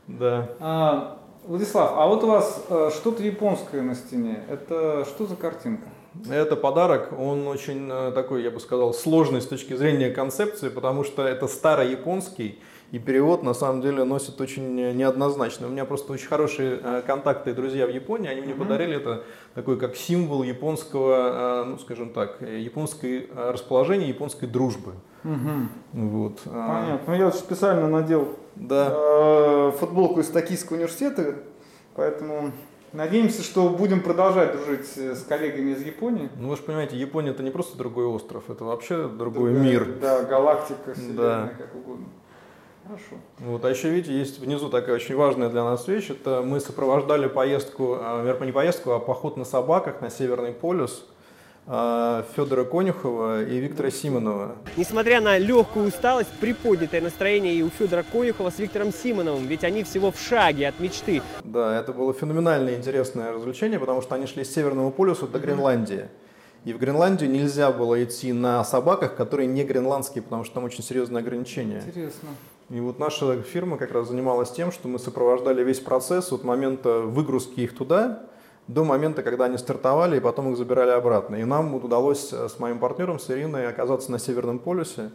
[0.08, 1.20] Да.
[1.48, 4.44] Владислав, а вот у вас э, что-то японское на стене.
[4.50, 5.88] Это что за картинка?
[6.28, 11.04] Это подарок, он очень э, такой, я бы сказал, сложный с точки зрения концепции, потому
[11.04, 12.60] что это старояпонский,
[12.92, 15.68] и перевод на самом деле носит очень неоднозначно.
[15.68, 18.58] У меня просто очень хорошие э, контакты и друзья в Японии, они мне mm-hmm.
[18.58, 19.24] подарили это
[19.54, 24.94] такой как символ японского, э, ну скажем так, японской расположения, японской дружбы.
[25.24, 26.04] Угу.
[26.08, 26.40] Вот.
[26.46, 27.14] А, Понятно.
[27.14, 29.72] Ну я специально надел да.
[29.72, 31.38] футболку из Токийского университета,
[31.96, 32.52] поэтому
[32.96, 36.30] Надеемся, что будем продолжать дружить с коллегами из Японии.
[36.38, 39.98] Ну вы же понимаете, Япония это не просто другой остров, это вообще другой Другая, мир.
[40.00, 41.52] Да, галактика, вселенная, да.
[41.58, 42.06] как угодно.
[42.86, 43.16] Хорошо.
[43.40, 46.12] Вот, а еще, видите, есть внизу такая очень важная для нас вещь.
[46.12, 51.08] Это мы сопровождали поездку, а, вернее, не поездку, а поход на собаках на Северный полюс
[51.66, 54.56] а, Федора Конюхова и Виктора Симонова.
[54.78, 59.84] Несмотря на легкую усталость, приподнятое настроение и у Федора Конюхова с Виктором Симоновым, ведь они
[59.84, 61.24] всего в шаге от мечты.
[61.44, 66.08] Да, это было феноменально интересное развлечение, потому что они шли с Северного полюса до Гренландии.
[66.66, 70.84] И в Гренландию нельзя было идти на собаках, которые не гренландские, потому что там очень
[70.84, 71.84] серьезные ограничения.
[71.86, 72.30] Интересно.
[72.70, 77.02] И вот наша фирма как раз занималась тем, что мы сопровождали весь процесс от момента
[77.02, 78.24] выгрузки их туда,
[78.68, 81.36] до момента, когда они стартовали, и потом их забирали обратно.
[81.36, 85.12] И нам удалось э, с моим партнером, с Ириной, оказаться на Северном полюсе.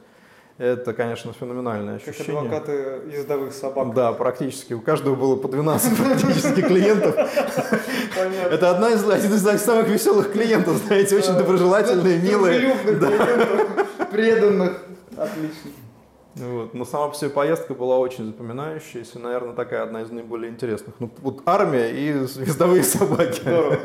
[0.58, 2.48] Это, конечно, феноменальное ощущение.
[2.48, 3.94] Как адвокаты ездовых собак.
[3.94, 4.74] Да, практически.
[4.74, 7.16] У каждого было по 12 практически клиентов.
[7.16, 8.54] Понятно.
[8.54, 12.76] Это одна из, один из самых веселых клиентов, знаете, очень доброжелательные, милые.
[14.10, 14.82] Преданных.
[15.16, 15.70] Отлично.
[16.36, 16.74] Вот.
[16.74, 20.94] Но сама по себе поездка была очень запоминающаяся, наверное, такая одна из наиболее интересных.
[20.98, 23.40] Ну, вот армия и звездовые собаки.
[23.40, 23.78] Здорово.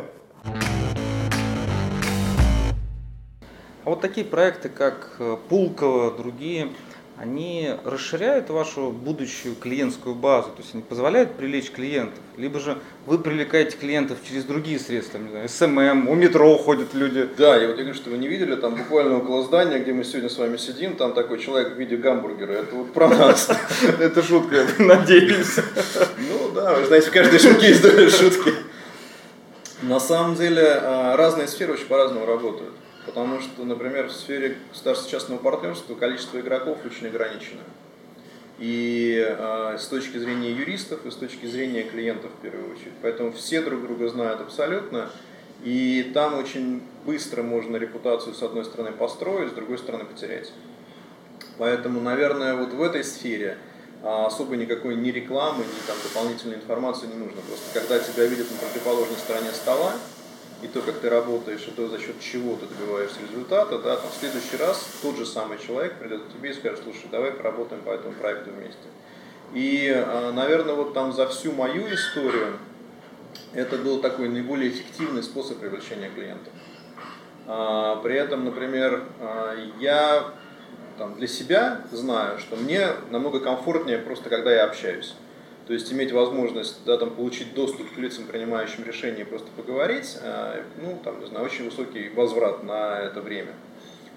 [3.86, 6.70] А вот такие проекты, как э, Пулково, другие,
[7.18, 13.20] они расширяют вашу будущую клиентскую базу, то есть они позволяют привлечь клиентов, либо же вы
[13.20, 17.30] привлекаете клиентов через другие средства, не знаю, SMM, у метро ходят люди.
[17.38, 20.04] Да, я вот я говорю, что вы не видели, там буквально около здания, где мы
[20.04, 23.50] сегодня с вами сидим, там такой человек в виде гамбургера, это вот про нас.
[24.00, 25.56] Это шутка, надеюсь.
[26.18, 28.54] Ну да, вы знаете, в каждой шутке есть доля шутки.
[29.82, 32.74] На самом деле а, разные сферы очень по-разному работают.
[33.06, 37.62] Потому что, например, в сфере государственно-частного партнерства количество игроков очень ограничено.
[38.58, 42.94] И э, с точки зрения юристов, и с точки зрения клиентов в первую очередь.
[43.02, 45.10] Поэтому все друг друга знают абсолютно.
[45.64, 50.52] И там очень быстро можно репутацию с одной стороны построить, с другой стороны потерять.
[51.58, 53.58] Поэтому, наверное, вот в этой сфере
[54.04, 57.42] а, особо никакой ни рекламы, ни там дополнительной информации не нужно.
[57.42, 59.94] Просто когда тебя видят на противоположной стороне стола,
[60.62, 64.10] и то, как ты работаешь, и то, за счет чего ты добиваешься результата, да, там,
[64.10, 67.82] в следующий раз тот же самый человек придет к тебе и скажет, слушай, давай поработаем
[67.82, 68.88] по этому проекту вместе.
[69.54, 72.58] И, а, наверное, вот там за всю мою историю
[73.54, 76.52] это был такой наиболее эффективный способ привлечения клиентов.
[77.48, 80.34] А, при этом, например, а, я
[80.98, 85.16] там, для себя знаю, что мне намного комфортнее просто, когда я общаюсь.
[85.68, 90.62] То есть иметь возможность да, там, получить доступ к лицам, принимающим решения, просто поговорить, э,
[90.82, 93.54] ну, там, не знаю, очень высокий возврат на это время.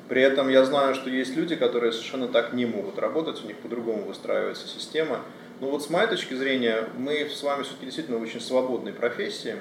[0.09, 3.57] При этом я знаю, что есть люди, которые совершенно так не могут работать, у них
[3.59, 5.21] по-другому выстраивается система.
[5.61, 9.57] Но вот с моей точки зрения, мы с вами все-таки действительно в очень свободной профессии,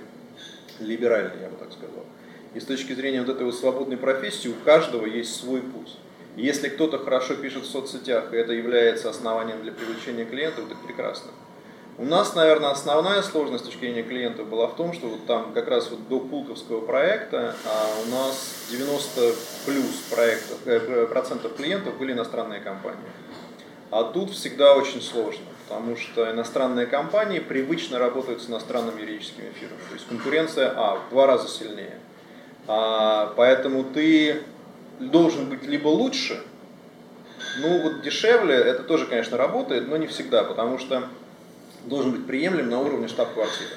[0.79, 2.05] либеральной, я бы так сказал.
[2.53, 5.97] И с точки зрения вот этой вот свободной профессии у каждого есть свой путь.
[6.35, 11.31] Если кто-то хорошо пишет в соцсетях, и это является основанием для привлечения клиентов, так прекрасно.
[12.00, 15.52] У нас, наверное, основная сложность с точки зрения клиентов была в том, что вот там
[15.52, 19.34] как раз вот до пулковского проекта а у нас 90
[19.66, 23.00] плюс проектов, э, процентов клиентов были иностранные компании.
[23.89, 29.82] А тут всегда очень сложно, потому что иностранные компании привычно работают с иностранными юридическими фирмами.
[29.89, 31.98] То есть конкуренция, а, в два раза сильнее.
[32.68, 34.43] А, поэтому ты
[35.00, 36.43] должен быть либо лучше,
[37.60, 41.10] ну вот дешевле, это тоже, конечно, работает, но не всегда, потому что
[41.88, 43.71] должен быть приемлем на уровне штаб-квартиры.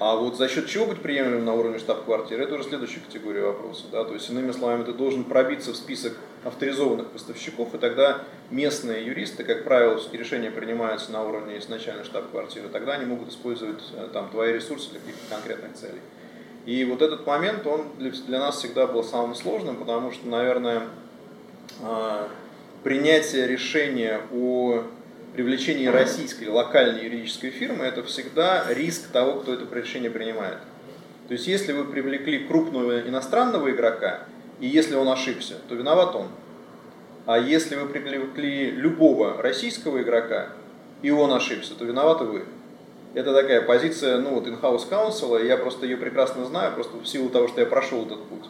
[0.00, 3.84] А вот за счет чего быть приемлемым на уровне штаб-квартиры, это уже следующая категория вопроса.
[3.92, 4.02] Да?
[4.04, 9.44] То есть, иными словами, ты должен пробиться в список авторизованных поставщиков, и тогда местные юристы,
[9.44, 14.30] как правило, все решения принимаются на уровне изначальной штаб-квартиры, тогда они могут использовать э, там,
[14.30, 16.00] твои ресурсы для каких-то конкретных целей.
[16.64, 20.84] И вот этот момент, он для, для нас всегда был самым сложным, потому что, наверное,
[21.82, 22.28] э,
[22.82, 24.84] принятие решения о
[25.34, 30.58] привлечении российской локальной юридической фирмы, это всегда риск того, кто это решение принимает.
[31.28, 34.20] То есть, если вы привлекли крупного иностранного игрока,
[34.58, 36.26] и если он ошибся, то виноват он.
[37.26, 40.48] А если вы привлекли любого российского игрока,
[41.02, 42.44] и он ошибся, то виноваты вы.
[43.14, 47.28] Это такая позиция, ну вот in-house counsel, я просто ее прекрасно знаю, просто в силу
[47.28, 48.44] того, что я прошел этот путь.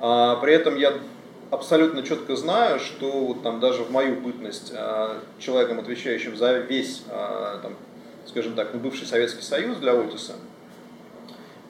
[0.00, 0.94] А, при этом я
[1.50, 7.02] абсолютно четко знаю, что вот там даже в мою бытность а, человеком, отвечающим за весь,
[7.08, 7.74] а, там,
[8.26, 10.34] скажем так, ну, бывший Советский Союз для Отиса,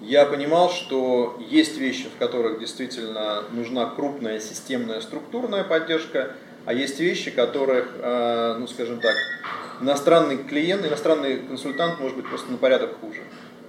[0.01, 6.33] я понимал, что есть вещи, в которых действительно нужна крупная системная структурная поддержка,
[6.67, 9.15] а есть вещи, которых, а, ну скажем так,
[9.81, 13.23] иностранный клиент, иностранный консультант может быть просто на порядок хуже.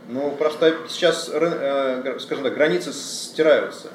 [0.08, 3.90] Ну, просто сейчас, э, скажем так, границы стираются.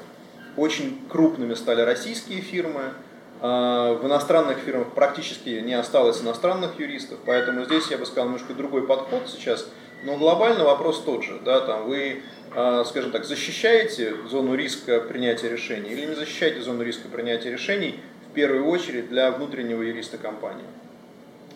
[0.57, 2.93] Очень крупными стали российские фирмы,
[3.41, 8.53] а, в иностранных фирмах практически не осталось иностранных юристов, поэтому здесь я бы сказал немножко
[8.53, 9.67] другой подход сейчас.
[10.03, 11.39] Но глобально вопрос тот же.
[11.43, 12.21] Да, там вы,
[12.55, 17.99] а, скажем так, защищаете зону риска принятия решений или не защищаете зону риска принятия решений
[18.29, 20.65] в первую очередь для внутреннего юриста компании.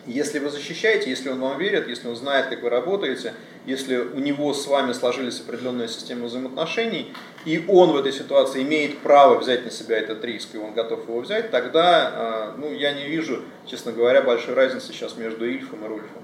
[0.06, 3.34] Если вы защищаете, если он вам верит, если он знает, как вы работаете,
[3.66, 7.12] если у него с вами сложились определенные системы взаимоотношений,
[7.44, 11.08] и он в этой ситуации имеет право взять на себя этот риск, и он готов
[11.08, 15.84] его взять, тогда а, ну, я не вижу, честно говоря, большой разницы сейчас между Ильфом
[15.84, 16.22] и Рульфом.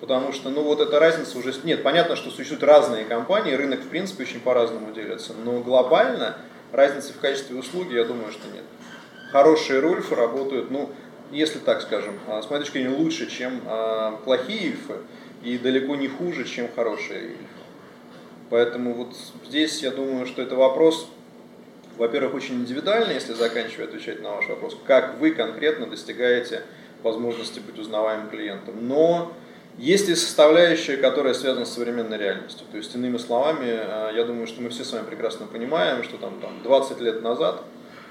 [0.00, 1.54] Потому что, ну вот эта разница уже...
[1.62, 6.36] Нет, понятно, что существуют разные компании, рынок в принципе очень по-разному делится, но глобально
[6.72, 8.64] разницы в качестве услуги, я думаю, что нет.
[9.30, 10.90] Хорошие Рульфы работают, ну,
[11.30, 14.94] если так скажем, а, с моей точки зрения, лучше, чем а, плохие ильфы,
[15.42, 17.44] и далеко не хуже, чем хорошие ильфы.
[18.50, 19.14] Поэтому вот
[19.46, 21.08] здесь я думаю, что это вопрос,
[21.96, 26.62] во-первых, очень индивидуальный, если заканчивая отвечать на ваш вопрос, как вы конкретно достигаете
[27.02, 28.86] возможности быть узнаваемым клиентом.
[28.86, 29.32] Но
[29.78, 32.66] есть и составляющая, которая связана с современной реальностью.
[32.70, 36.18] То есть, иными словами, а, я думаю, что мы все с вами прекрасно понимаем, что
[36.18, 37.62] там, там 20 лет назад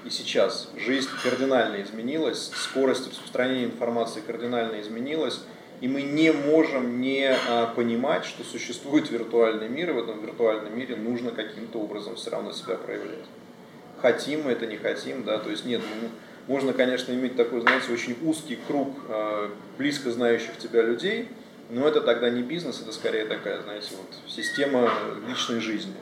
[0.04, 5.40] и сейчас жизнь кардинально изменилась, скорость распространения информации кардинально изменилась,
[5.82, 10.78] и мы не можем не а, понимать, что существует виртуальный мир, и в этом виртуальном
[10.78, 13.24] мире нужно каким-то образом все равно себя проявлять.
[14.00, 16.08] Хотим мы это, не хотим, да, то есть нет, ну,
[16.46, 21.28] можно, конечно, иметь такой, знаете, очень узкий круг а, близко знающих тебя людей,
[21.68, 24.88] но это тогда не бизнес, это скорее такая, знаете, вот система
[25.26, 25.94] личной жизни.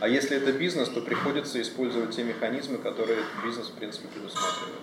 [0.00, 4.74] А если это бизнес, то приходится использовать те механизмы, которые бизнес, в принципе, предусматривает.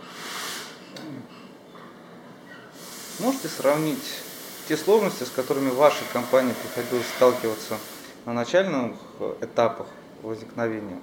[3.19, 4.21] Можете сравнить
[4.67, 7.77] те сложности, с которыми вашей компании приходилось сталкиваться
[8.25, 8.95] на начальных
[9.41, 9.87] этапах
[10.21, 10.99] возникновения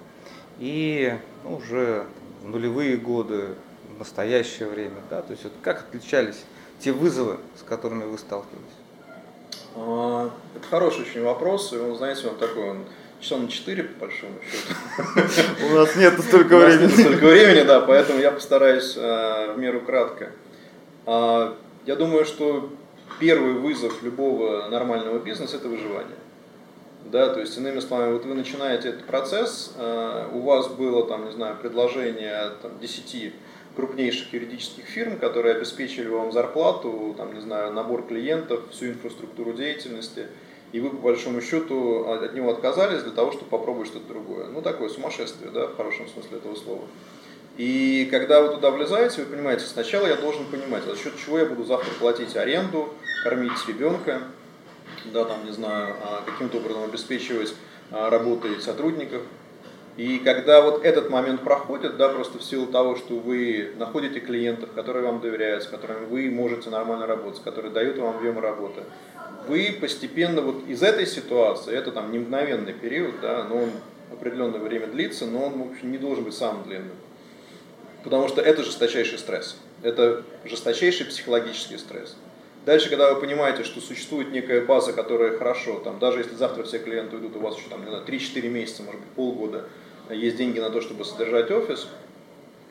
[0.58, 2.06] и ну, уже
[2.42, 3.54] в нулевые годы,
[3.94, 6.44] в настоящее время, да, то есть вот как отличались
[6.80, 8.62] те вызовы, с которыми вы сталкивались?
[9.76, 12.84] А, это хороший очень вопрос, и он, знаете, он такой, он
[13.20, 15.66] часа на 4, по большому счету.
[15.70, 16.88] У нас нет столько времени.
[16.88, 20.32] столько времени, да, поэтому я постараюсь а, в меру кратко.
[21.06, 21.56] А,
[21.86, 22.70] я думаю, что
[23.20, 26.16] первый вызов любого нормального бизнеса– это выживание.
[27.04, 29.74] Да, то есть, иными словами, вот вы начинаете этот процесс,
[30.32, 33.32] у вас было, там, не знаю, предложение там, 10
[33.74, 40.28] крупнейших юридических фирм, которые обеспечили вам зарплату, там, не знаю, набор клиентов, всю инфраструктуру деятельности,
[40.72, 44.46] и вы, по большому счету, от него отказались для того, чтобы попробовать что-то другое.
[44.46, 46.82] Ну, такое сумасшествие, да, в хорошем смысле этого слова.
[47.56, 51.44] И когда вы туда влезаете, вы понимаете, сначала я должен понимать, за счет чего я
[51.44, 52.94] буду завтра платить аренду,
[53.24, 54.22] кормить ребенка,
[55.12, 57.54] да, там, не знаю, а каким-то образом обеспечивать
[57.90, 59.22] а, работой сотрудников,
[59.96, 64.70] и когда вот этот момент проходит, да, просто в силу того, что вы находите клиентов,
[64.72, 68.84] которые вам доверяют, с которыми вы можете нормально работать, которые дают вам объем работы,
[69.46, 73.70] вы постепенно вот из этой ситуации, это там не мгновенный период, да, но он
[74.10, 76.96] определенное время длится, но он, в общем, не должен быть самым длинным.
[78.04, 79.56] Потому что это жесточайший стресс.
[79.82, 82.16] Это жесточайший психологический стресс.
[82.64, 86.78] Дальше, когда вы понимаете, что существует некая база, которая хорошо, там, даже если завтра все
[86.78, 89.68] клиенты уйдут, у вас еще там, не знаю, 3-4 месяца, может быть, полгода,
[90.10, 91.88] есть деньги на то, чтобы содержать офис,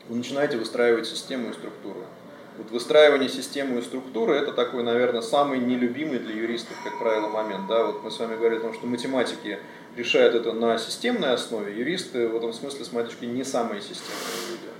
[0.07, 2.05] вы начинаете выстраивать систему и структуру.
[2.57, 7.67] Вот выстраивание системы и структуры это такой, наверное, самый нелюбимый для юристов, как правило, момент.
[7.67, 7.85] Да?
[7.85, 9.59] Вот мы с вами говорили о том, что математики
[9.95, 14.49] решают это на системной основе, юристы в этом смысле, с моей точки не самые системные
[14.49, 14.70] люди.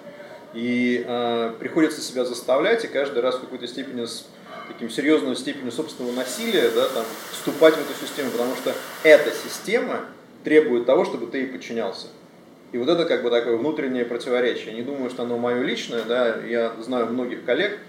[0.54, 4.26] И э, приходится себя заставлять и каждый раз в какой-то степени с
[4.68, 8.74] таким серьезной степенью собственного насилия да, там, вступать в эту систему, потому что
[9.04, 10.02] эта система
[10.44, 12.08] требует того, чтобы ты ей подчинялся.
[12.72, 14.74] И вот это как бы такое внутреннее противоречие.
[14.74, 17.80] Не думаю, что оно мое личное, да, я знаю многих коллег,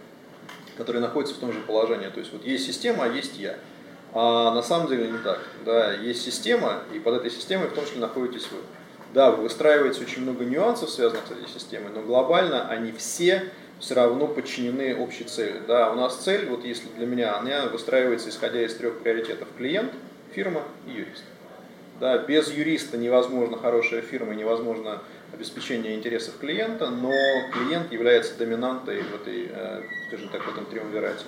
[0.76, 2.08] которые находятся в том же положении.
[2.08, 3.56] То есть вот есть система, а есть я.
[4.12, 5.40] А на самом деле не так.
[5.64, 8.58] Да, есть система, и под этой системой в том числе находитесь вы.
[9.12, 13.94] Да, вы выстраиваете очень много нюансов, связанных с этой системой, но глобально они все все
[13.94, 15.60] равно подчинены общей цели.
[15.66, 19.48] Да, у нас цель, вот если для меня, она выстраивается исходя из трех приоритетов.
[19.58, 19.92] Клиент,
[20.32, 21.24] Фирма и юрист.
[22.00, 25.02] Да, без юриста невозможно хорошая фирма, невозможно
[25.32, 27.12] обеспечение интересов клиента, но
[27.52, 31.24] клиент является доминантой в этой, э, скажем так, в этом триумвирате.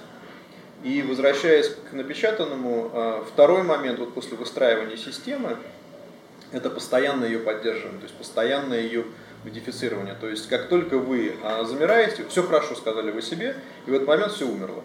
[0.82, 5.57] И возвращаясь к напечатанному, э, второй момент вот после выстраивания системы,
[6.53, 9.05] это постоянное ее поддерживание, то есть постоянное ее
[9.45, 10.14] модифицирование.
[10.20, 14.09] То есть как только вы э, замираете, все хорошо сказали вы себе, и в этот
[14.09, 14.82] момент все умерло.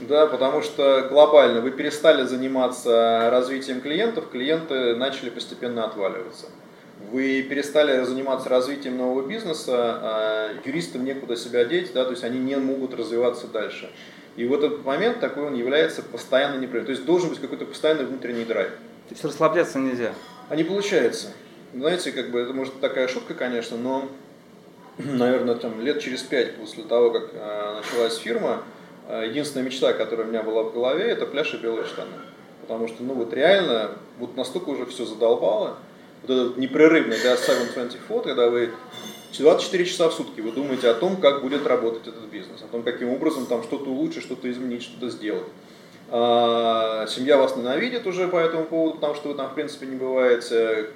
[0.00, 6.46] Да, потому что глобально вы перестали заниматься развитием клиентов, клиенты начали постепенно отваливаться.
[7.12, 12.38] Вы перестали заниматься развитием нового бизнеса, а юристам некуда себя деть, да, то есть они
[12.38, 13.90] не могут развиваться дальше.
[14.36, 16.86] И в этот момент такой он является постоянно непрерывным.
[16.86, 18.70] То есть должен быть какой-то постоянный внутренний драйв.
[18.70, 20.12] То есть расслабляться нельзя.
[20.50, 21.28] А не получается.
[21.72, 24.08] Знаете, как бы это может такая шутка, конечно, но,
[24.98, 28.64] наверное, там лет через пять после того, как э, началась фирма,
[29.08, 32.10] э, единственная мечта, которая у меня была в голове, это пляж и белые штаны.
[32.62, 35.78] Потому что, ну вот реально, вот настолько уже все задолбало,
[36.22, 38.70] вот этот непрерывный да, 724, когда вы
[39.38, 42.82] 24 часа в сутки вы думаете о том, как будет работать этот бизнес, о том,
[42.82, 45.46] каким образом там что-то улучшить, что-то изменить, что-то сделать.
[46.12, 49.96] А, семья вас ненавидит уже по этому поводу, потому что вы там в принципе не
[49.96, 50.90] бываете.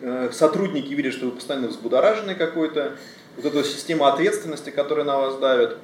[0.00, 2.92] Э, сотрудники видят, что вы постоянно взбудораженный какой-то.
[3.36, 5.76] Вот эта система ответственности, которая на вас давит.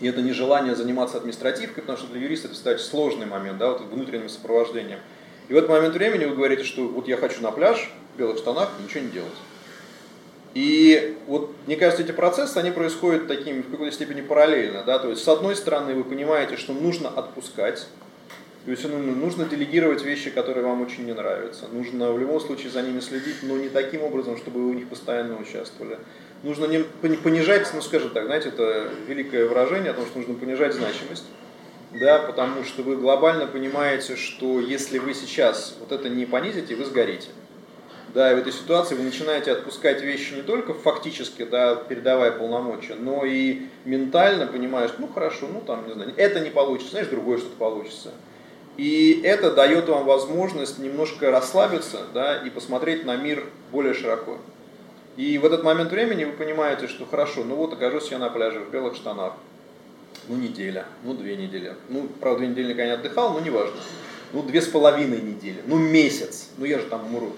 [0.00, 3.82] И это нежелание заниматься административкой, потому что для юриста это, кстати, сложный момент, да, вот
[3.82, 4.98] внутренним сопровождением.
[5.48, 8.38] И в этот момент времени вы говорите, что вот я хочу на пляж в белых
[8.38, 9.32] штанах и ничего не делать.
[10.54, 14.82] И вот, мне кажется, эти процессы, они происходят такими в какой-то степени параллельно.
[14.84, 14.98] Да?
[14.98, 17.86] То есть, с одной стороны, вы понимаете, что нужно отпускать,
[18.64, 21.66] то есть ну, нужно делегировать вещи, которые вам очень не нравятся.
[21.72, 24.88] Нужно в любом случае за ними следить, но не таким образом, чтобы вы в них
[24.88, 25.98] постоянно участвовали.
[26.44, 26.84] Нужно не
[27.16, 31.24] понижать, ну скажем так, знаете, это великое выражение о том, что нужно понижать значимость
[31.94, 36.84] да, потому что вы глобально понимаете, что если вы сейчас вот это не понизите, вы
[36.84, 37.28] сгорите.
[38.14, 42.94] Да, и в этой ситуации вы начинаете отпускать вещи не только фактически, да, передавая полномочия,
[42.94, 47.38] но и ментально понимаешь, ну хорошо, ну там, не знаю, это не получится, знаешь, другое
[47.38, 48.10] что-то получится.
[48.76, 54.36] И это дает вам возможность немножко расслабиться, да, и посмотреть на мир более широко.
[55.16, 58.60] И в этот момент времени вы понимаете, что хорошо, ну вот окажусь я на пляже
[58.60, 59.34] в белых штанах,
[60.28, 61.76] ну неделя, ну две недели.
[61.88, 63.76] Ну, правда, две недели никогда не отдыхал, но неважно.
[64.32, 67.32] Ну, две с половиной недели, ну месяц, ну я же там умру.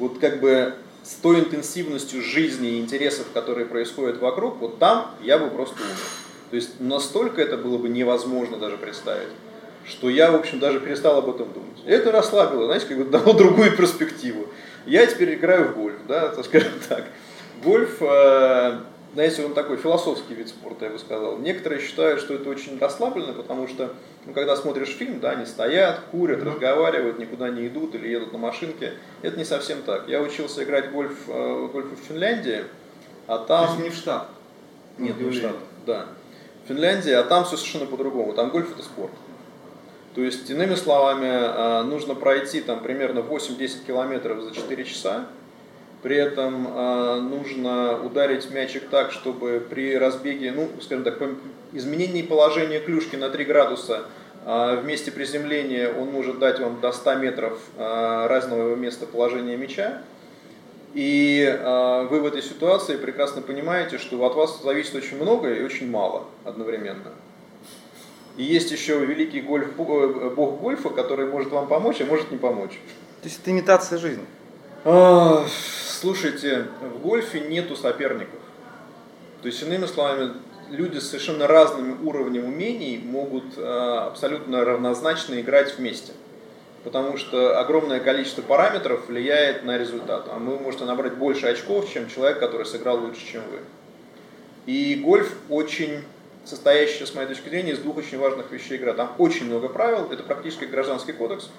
[0.00, 0.74] Вот как бы
[1.04, 5.96] с той интенсивностью жизни и интересов, которые происходят вокруг, вот там я бы просто умер.
[6.50, 9.28] То есть настолько это было бы невозможно даже представить,
[9.86, 11.78] что я, в общем, даже перестал об этом думать.
[11.86, 14.46] Это расслабило, знаете, как бы дало другую перспективу.
[14.86, 17.04] Я теперь играю в гольф, да, скажем так.
[17.62, 18.78] Гольф э,
[19.12, 21.38] знаете, он такой философский вид спорта, я бы сказал.
[21.38, 23.92] Некоторые считают, что это очень расслабленно, потому что,
[24.24, 28.38] ну, когда смотришь фильм, да, они стоят, курят, разговаривают, никуда не идут или едут на
[28.38, 28.94] машинке.
[29.22, 30.08] Это не совсем так.
[30.08, 32.64] Я учился играть в гольф, э, гольф в Финляндии,
[33.26, 33.66] а там...
[33.66, 34.28] То есть не в Штат?
[34.98, 35.56] Нет, не в Штат,
[35.86, 36.06] да.
[36.64, 38.32] В Финляндии, а там все совершенно по-другому.
[38.32, 39.12] Там гольф это спорт.
[40.14, 45.26] То есть, иными словами, э, нужно пройти там примерно 8-10 километров за 4 часа,
[46.02, 51.18] при этом э, нужно ударить мячик так, чтобы при разбеге, ну, скажем так,
[51.72, 54.04] изменении положения клюшки на 3 градуса
[54.44, 59.56] э, в месте приземления он может дать вам до 100 метров э, разного места положения
[59.56, 60.02] мяча.
[60.94, 65.62] И э, вы в этой ситуации прекрасно понимаете, что от вас зависит очень много и
[65.62, 67.12] очень мало одновременно.
[68.36, 72.80] И есть еще великий гольф, бог гольфа, который может вам помочь, а может не помочь.
[73.20, 74.24] То есть это имитация жизни?
[76.00, 78.40] Слушайте, в гольфе нету соперников.
[79.42, 80.32] То есть, иными словами,
[80.70, 83.62] люди с совершенно разным уровнем умений могут э,
[84.06, 86.14] абсолютно равнозначно играть вместе.
[86.84, 90.24] Потому что огромное количество параметров влияет на результат.
[90.30, 93.58] А вы можете набрать больше очков, чем человек, который сыграл лучше, чем вы.
[94.64, 96.00] И гольф очень
[96.46, 98.94] состоящий, с моей точки зрения, из двух очень важных вещей игра.
[98.94, 101.50] Там очень много правил, это практически гражданский кодекс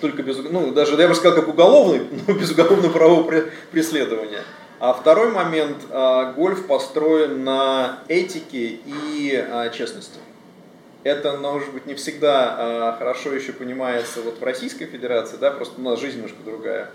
[0.00, 4.42] только без, ну, даже, я бы сказал, как уголовный, но без уголовного правового преследования.
[4.80, 10.18] А второй момент, а, гольф построен на этике и а, честности.
[11.02, 15.80] Это, может быть, не всегда а, хорошо еще понимается вот в Российской Федерации, да, просто
[15.80, 16.90] у нас жизнь немножко другая.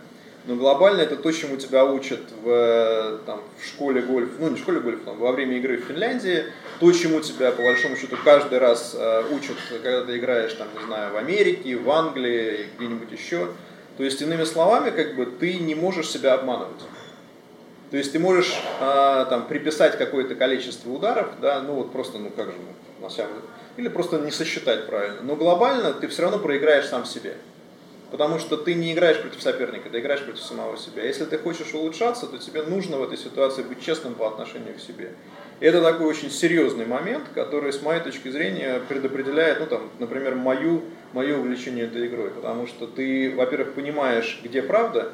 [0.45, 4.59] Но глобально это то, чему тебя учат в, там, в школе гольф, ну не в
[4.59, 6.43] школе гольф, там, во время игры в Финляндии,
[6.79, 10.85] то, чему тебя по большому счету каждый раз э, учат, когда ты играешь, там, не
[10.85, 13.47] знаю, в Америке, в Англии, где-нибудь еще.
[13.95, 16.81] То есть, иными словами, как бы ты не можешь себя обманывать.
[17.93, 22.31] То есть ты можешь а, там приписать какое-то количество ударов, да, ну вот просто, ну
[22.31, 23.29] как же, ну, на деле,
[23.77, 25.21] или просто не сосчитать правильно.
[25.21, 27.35] Но глобально ты все равно проиграешь сам себе.
[28.13, 31.03] Потому что ты не играешь против соперника, ты играешь против самого себя.
[31.03, 34.79] Если ты хочешь улучшаться, то тебе нужно в этой ситуации быть честным по отношению к
[34.79, 35.13] себе.
[35.59, 40.35] И это такой очень серьезный момент, который, с моей точки зрения, предопределяет, ну, там, например,
[40.35, 40.83] мою,
[41.13, 42.29] мое увлечение этой игрой.
[42.29, 45.13] Потому что ты, во-первых, понимаешь, где правда,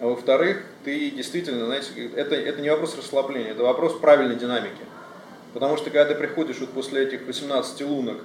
[0.00, 4.86] а во-вторых, ты действительно, знаете, это, это не вопрос расслабления, это вопрос правильной динамики.
[5.52, 8.22] Потому что когда ты приходишь вот после этих 18 лунок,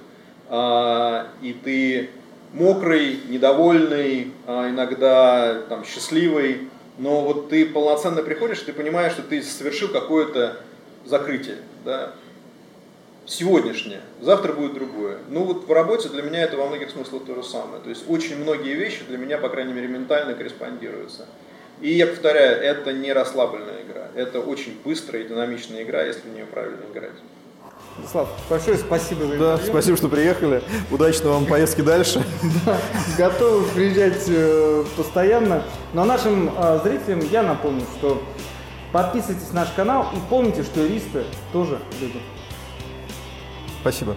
[0.48, 2.08] а, и ты
[2.54, 9.42] мокрый, недовольный, а иногда там, счастливый, но вот ты полноценно приходишь, ты понимаешь, что ты
[9.42, 10.56] совершил какое-то
[11.04, 12.14] закрытие, да,
[13.26, 15.18] сегодняшнее, завтра будет другое.
[15.28, 17.82] Ну вот в работе для меня это во многих смыслах то же самое.
[17.82, 21.26] То есть очень многие вещи для меня, по крайней мере, ментально корреспондируются.
[21.80, 26.32] И я повторяю, это не расслабленная игра, это очень быстрая и динамичная игра, если в
[26.32, 27.16] нее правильно играть.
[28.10, 30.62] Слав, большое спасибо за Да, спасибо, что приехали.
[30.90, 32.24] Удачной вам поездки дальше.
[32.66, 32.78] Да,
[33.16, 35.64] готовы приезжать э, постоянно.
[35.92, 38.22] Но нашим э, зрителям я напомню, что
[38.92, 42.20] подписывайтесь на наш канал и помните, что юристы тоже люди.
[43.80, 44.16] Спасибо.